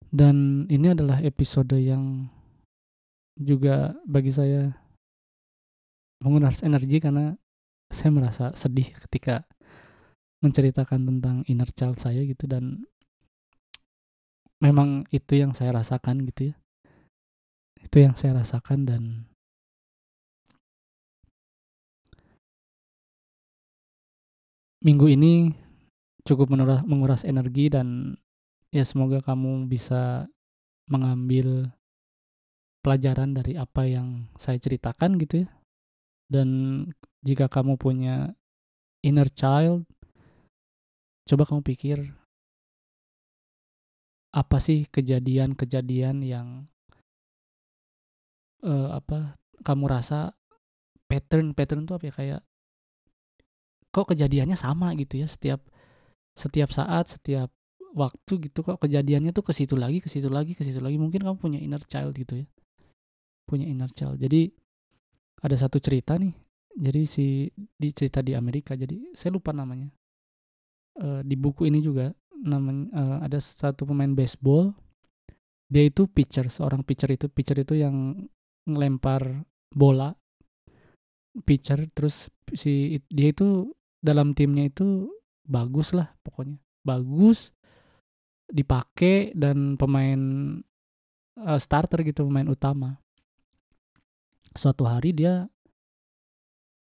Dan 0.09 0.65
ini 0.73 0.89
adalah 0.89 1.21
episode 1.21 1.77
yang 1.77 2.25
juga 3.37 3.93
bagi 4.09 4.33
saya 4.33 4.73
menguras 6.19 6.65
energi 6.65 6.97
karena 6.99 7.37
saya 7.93 8.11
merasa 8.11 8.51
sedih 8.57 8.89
ketika 9.07 9.45
menceritakan 10.41 11.07
tentang 11.07 11.37
inner 11.45 11.69
child 11.71 12.01
saya 12.01 12.25
gitu 12.25 12.49
dan 12.49 12.83
memang 14.59 15.07
itu 15.13 15.39
yang 15.39 15.53
saya 15.53 15.77
rasakan 15.77 16.25
gitu 16.27 16.51
ya. 16.51 16.55
Itu 17.79 17.97
yang 18.03 18.17
saya 18.17 18.41
rasakan 18.43 18.89
dan 18.89 19.03
minggu 24.83 25.05
ini 25.11 25.53
cukup 26.27 26.51
menguras, 26.51 26.81
menguras 26.83 27.23
energi 27.23 27.71
dan 27.71 28.17
ya 28.69 28.85
semoga 28.85 29.21
kamu 29.25 29.65
bisa 29.65 30.29
mengambil 30.89 31.69
pelajaran 32.81 33.35
dari 33.35 33.59
apa 33.59 33.85
yang 33.85 34.29
saya 34.39 34.57
ceritakan 34.57 35.19
gitu 35.21 35.45
ya. 35.45 35.49
Dan 36.29 36.49
jika 37.25 37.49
kamu 37.49 37.75
punya 37.75 38.33
inner 39.01 39.27
child 39.33 39.85
coba 41.25 41.45
kamu 41.45 41.61
pikir 41.61 41.97
apa 44.29 44.57
sih 44.61 44.85
kejadian-kejadian 44.89 46.21
yang 46.21 46.69
uh, 48.61 48.93
apa 48.93 49.37
kamu 49.65 49.89
rasa 49.89 50.37
pattern 51.09 51.57
pattern 51.57 51.89
tuh 51.89 51.97
apa 51.97 52.05
ya? 52.09 52.13
Kayak 52.13 52.41
kok 53.89 54.13
kejadiannya 54.13 54.57
sama 54.57 54.93
gitu 54.93 55.17
ya? 55.17 55.25
Setiap 55.25 55.65
setiap 56.37 56.69
saat 56.69 57.09
setiap 57.09 57.49
waktu 57.93 58.49
gitu 58.49 58.61
kok 58.61 58.77
kejadiannya 58.81 59.33
tuh 59.33 59.41
ke 59.41 59.53
situ 59.55 59.73
lagi 59.73 60.01
ke 60.01 60.09
situ 60.09 60.29
lagi 60.29 60.53
ke 60.53 60.61
situ 60.61 60.77
lagi. 60.81 60.97
Mungkin 61.01 61.25
kamu 61.25 61.37
punya 61.37 61.59
inner 61.61 61.81
child 61.81 62.13
gitu 62.17 62.41
ya. 62.43 62.47
Punya 63.49 63.65
inner 63.65 63.89
child. 63.89 64.21
Jadi 64.21 64.49
ada 65.41 65.55
satu 65.57 65.81
cerita 65.81 66.17
nih. 66.19 66.33
Jadi 66.79 67.01
si 67.09 67.49
di 67.55 67.89
cerita 67.91 68.21
di 68.21 68.37
Amerika 68.37 68.77
jadi 68.77 69.13
saya 69.15 69.33
lupa 69.33 69.51
namanya. 69.51 69.89
Uh, 70.99 71.23
di 71.23 71.39
buku 71.39 71.63
ini 71.71 71.79
juga 71.79 72.11
namanya 72.43 72.91
uh, 72.91 73.17
ada 73.25 73.39
satu 73.41 73.87
pemain 73.87 74.11
baseball. 74.11 74.75
Dia 75.69 75.85
itu 75.85 76.09
pitcher 76.09 76.49
seorang 76.49 76.85
pitcher 76.85 77.09
itu. 77.09 77.29
Pitcher 77.29 77.61
itu 77.61 77.77
yang 77.77 78.25
ngelempar 78.69 79.45
bola. 79.73 80.13
Pitcher 81.45 81.89
terus 81.93 82.29
si 82.53 82.97
dia 83.09 83.29
itu 83.33 83.69
dalam 84.01 84.33
timnya 84.33 84.69
itu 84.69 85.09
bagus 85.45 85.93
lah 85.93 86.13
pokoknya. 86.21 86.57
Bagus 86.85 87.51
dipakai 88.49 89.31
dan 89.37 89.77
pemain 89.77 90.21
uh, 91.37 91.59
starter 91.61 92.01
gitu 92.03 92.25
pemain 92.25 92.49
utama. 92.49 92.97
Suatu 94.57 94.89
hari 94.89 95.13
dia 95.13 95.45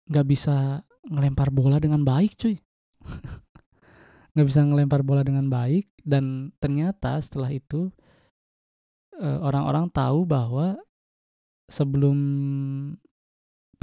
nggak 0.09 0.27
bisa 0.27 0.87
ngelempar 1.11 1.51
bola 1.51 1.83
dengan 1.83 2.07
baik 2.07 2.39
cuy. 2.39 2.57
Nggak 4.37 4.47
bisa 4.55 4.61
ngelempar 4.63 5.03
bola 5.03 5.27
dengan 5.27 5.51
baik 5.51 5.91
dan 6.07 6.55
ternyata 6.63 7.19
setelah 7.19 7.51
itu 7.51 7.91
eh, 9.19 9.39
orang-orang 9.43 9.91
tahu 9.91 10.23
bahwa 10.23 10.79
sebelum 11.67 12.19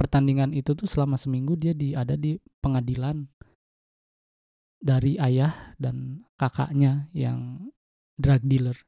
pertandingan 0.00 0.56
itu 0.56 0.72
tuh 0.72 0.88
selama 0.88 1.20
seminggu 1.20 1.60
dia 1.60 1.76
di 1.76 1.92
ada 1.92 2.16
di 2.16 2.40
pengadilan 2.64 3.28
dari 4.80 5.16
ayah 5.18 5.74
dan 5.80 6.26
kakaknya 6.36 7.08
yang 7.16 7.70
drug 8.16 8.42
dealer. 8.44 8.78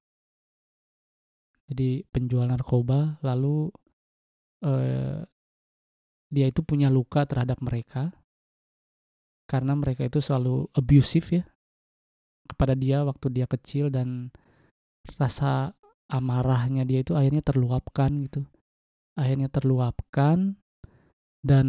Jadi 1.69 2.05
penjual 2.09 2.49
narkoba 2.49 3.21
lalu 3.21 3.69
eh, 4.65 5.21
dia 6.29 6.47
itu 6.49 6.61
punya 6.65 6.89
luka 6.93 7.25
terhadap 7.25 7.61
mereka 7.61 8.13
karena 9.49 9.73
mereka 9.73 10.05
itu 10.05 10.21
selalu 10.21 10.69
abusive 10.77 11.41
ya 11.41 11.45
kepada 12.49 12.77
dia 12.77 13.05
waktu 13.05 13.33
dia 13.33 13.49
kecil 13.49 13.89
dan 13.89 14.33
rasa 15.17 15.73
amarahnya 16.09 16.85
dia 16.85 17.01
itu 17.01 17.17
akhirnya 17.17 17.41
terluapkan 17.41 18.13
gitu 18.29 18.45
akhirnya 19.17 19.49
terluapkan 19.49 20.57
dan 21.41 21.67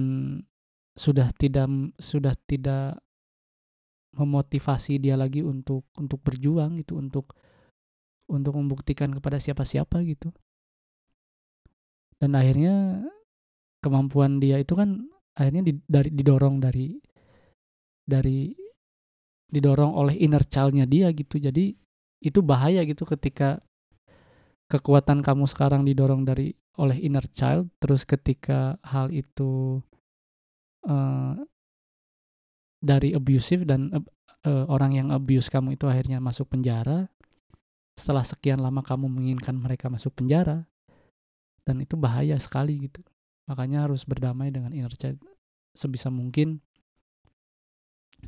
sudah 0.96 1.32
tidak 1.36 1.68
sudah 2.00 2.36
tidak 2.48 3.00
memotivasi 4.16 4.98
dia 4.98 5.14
lagi 5.14 5.46
untuk 5.46 5.86
untuk 5.98 6.20
berjuang 6.26 6.82
gitu 6.82 6.98
untuk 6.98 7.34
untuk 8.30 8.54
membuktikan 8.58 9.14
kepada 9.14 9.38
siapa-siapa 9.38 10.02
gitu 10.06 10.34
dan 12.20 12.36
akhirnya 12.36 13.06
kemampuan 13.80 14.44
dia 14.44 14.60
itu 14.60 14.76
kan 14.76 15.08
akhirnya 15.40 15.64
didorong 15.90 16.60
dari 16.60 17.00
dari 18.04 18.52
didorong 19.50 19.96
oleh 19.96 20.16
inner 20.20 20.44
child-nya 20.46 20.86
dia 20.86 21.10
gitu. 21.16 21.40
Jadi 21.40 21.74
itu 22.20 22.40
bahaya 22.44 22.84
gitu 22.84 23.08
ketika 23.08 23.64
kekuatan 24.70 25.24
kamu 25.24 25.48
sekarang 25.50 25.82
didorong 25.88 26.28
dari 26.28 26.54
oleh 26.78 27.00
inner 27.00 27.26
child, 27.32 27.72
terus 27.82 28.04
ketika 28.04 28.78
hal 28.86 29.10
itu 29.10 29.82
uh, 30.86 31.34
dari 32.80 33.12
abusive 33.12 33.68
dan 33.68 33.92
uh, 33.92 34.66
orang 34.72 34.96
yang 34.96 35.08
abuse 35.12 35.52
kamu 35.52 35.76
itu 35.76 35.86
akhirnya 35.86 36.24
masuk 36.24 36.48
penjara. 36.52 37.12
Setelah 38.00 38.24
sekian 38.24 38.64
lama 38.64 38.80
kamu 38.80 39.12
menginginkan 39.12 39.60
mereka 39.60 39.92
masuk 39.92 40.16
penjara, 40.16 40.64
dan 41.68 41.84
itu 41.84 42.00
bahaya 42.00 42.40
sekali 42.40 42.88
gitu. 42.88 43.04
Makanya 43.52 43.86
harus 43.86 44.08
berdamai 44.08 44.56
dengan 44.56 44.72
inner 44.72 44.96
child 44.96 45.20
sebisa 45.76 46.08
mungkin 46.08 46.64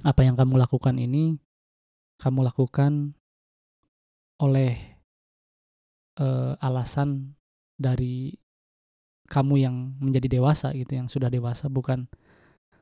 apa 0.08 0.24
yang 0.24 0.40
kamu 0.40 0.56
lakukan 0.56 0.96
ini 0.96 1.36
kamu 2.22 2.48
lakukan 2.48 3.12
oleh 4.40 5.02
uh, 6.22 6.56
alasan 6.64 7.36
dari 7.76 8.34
kamu 9.28 9.56
yang 9.60 9.76
menjadi 10.00 10.40
dewasa 10.40 10.72
gitu 10.76 10.96
yang 10.96 11.08
sudah 11.12 11.28
dewasa 11.28 11.68
bukan 11.68 12.08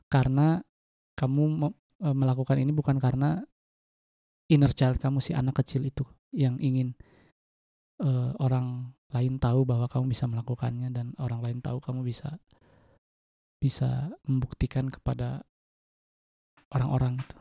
karena 0.09 0.65
kamu 1.19 1.67
uh, 1.67 2.15
melakukan 2.15 2.55
ini 2.55 2.71
bukan 2.71 2.95
karena 2.95 3.43
inner 4.47 4.71
child 4.71 5.03
kamu 5.03 5.19
si 5.19 5.35
anak 5.35 5.59
kecil 5.59 5.83
itu 5.83 6.07
yang 6.31 6.55
ingin 6.63 6.95
uh, 7.99 8.31
orang 8.39 8.95
lain 9.11 9.41
tahu 9.41 9.67
bahwa 9.67 9.91
kamu 9.91 10.15
bisa 10.15 10.25
melakukannya 10.29 10.89
dan 10.95 11.11
orang 11.19 11.43
lain 11.43 11.59
tahu 11.59 11.83
kamu 11.83 12.07
bisa 12.07 12.39
bisa 13.59 14.07
membuktikan 14.23 14.87
kepada 14.87 15.43
orang-orang 16.71 17.19
itu. 17.19 17.37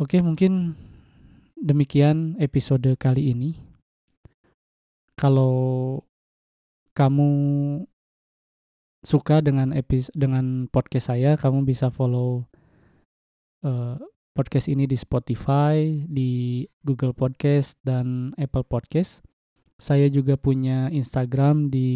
Oke, 0.00 0.18
mungkin 0.24 0.74
demikian 1.54 2.34
episode 2.40 2.88
kali 2.96 3.30
ini. 3.30 3.54
Kalau 5.14 6.00
kamu 6.96 7.30
suka 9.00 9.40
dengan 9.40 9.72
episode 9.72 10.12
dengan 10.12 10.68
podcast 10.68 11.12
saya, 11.12 11.36
kamu 11.40 11.64
bisa 11.64 11.88
follow 11.88 12.44
uh, 13.64 13.96
podcast 14.36 14.68
ini 14.68 14.84
di 14.84 14.96
Spotify, 14.96 16.04
di 16.06 16.64
Google 16.84 17.16
Podcast 17.16 17.80
dan 17.80 18.36
Apple 18.36 18.64
Podcast. 18.64 19.24
Saya 19.80 20.12
juga 20.12 20.36
punya 20.36 20.92
Instagram 20.92 21.72
di 21.72 21.88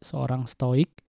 @seorang_stoik. 0.00 1.04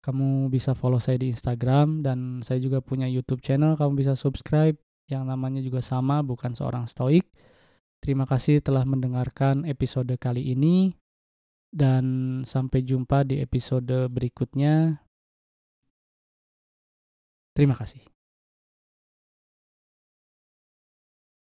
Kamu 0.00 0.48
bisa 0.48 0.72
follow 0.72 0.96
saya 0.96 1.20
di 1.20 1.28
Instagram 1.28 2.00
dan 2.00 2.40
saya 2.40 2.56
juga 2.56 2.80
punya 2.80 3.04
YouTube 3.04 3.44
channel. 3.44 3.76
Kamu 3.76 3.92
bisa 3.92 4.16
subscribe 4.16 4.80
yang 5.12 5.28
namanya 5.28 5.60
juga 5.60 5.84
sama, 5.84 6.24
bukan 6.24 6.56
seorang 6.56 6.88
stoik. 6.88 7.28
Terima 8.00 8.24
kasih 8.24 8.64
telah 8.64 8.88
mendengarkan 8.88 9.68
episode 9.68 10.08
kali 10.16 10.56
ini 10.56 10.96
dan 11.70 12.04
sampai 12.42 12.82
jumpa 12.82 13.22
di 13.26 13.38
episode 13.38 14.10
berikutnya. 14.10 15.02
Terima 17.54 17.74
kasih. 17.74 18.02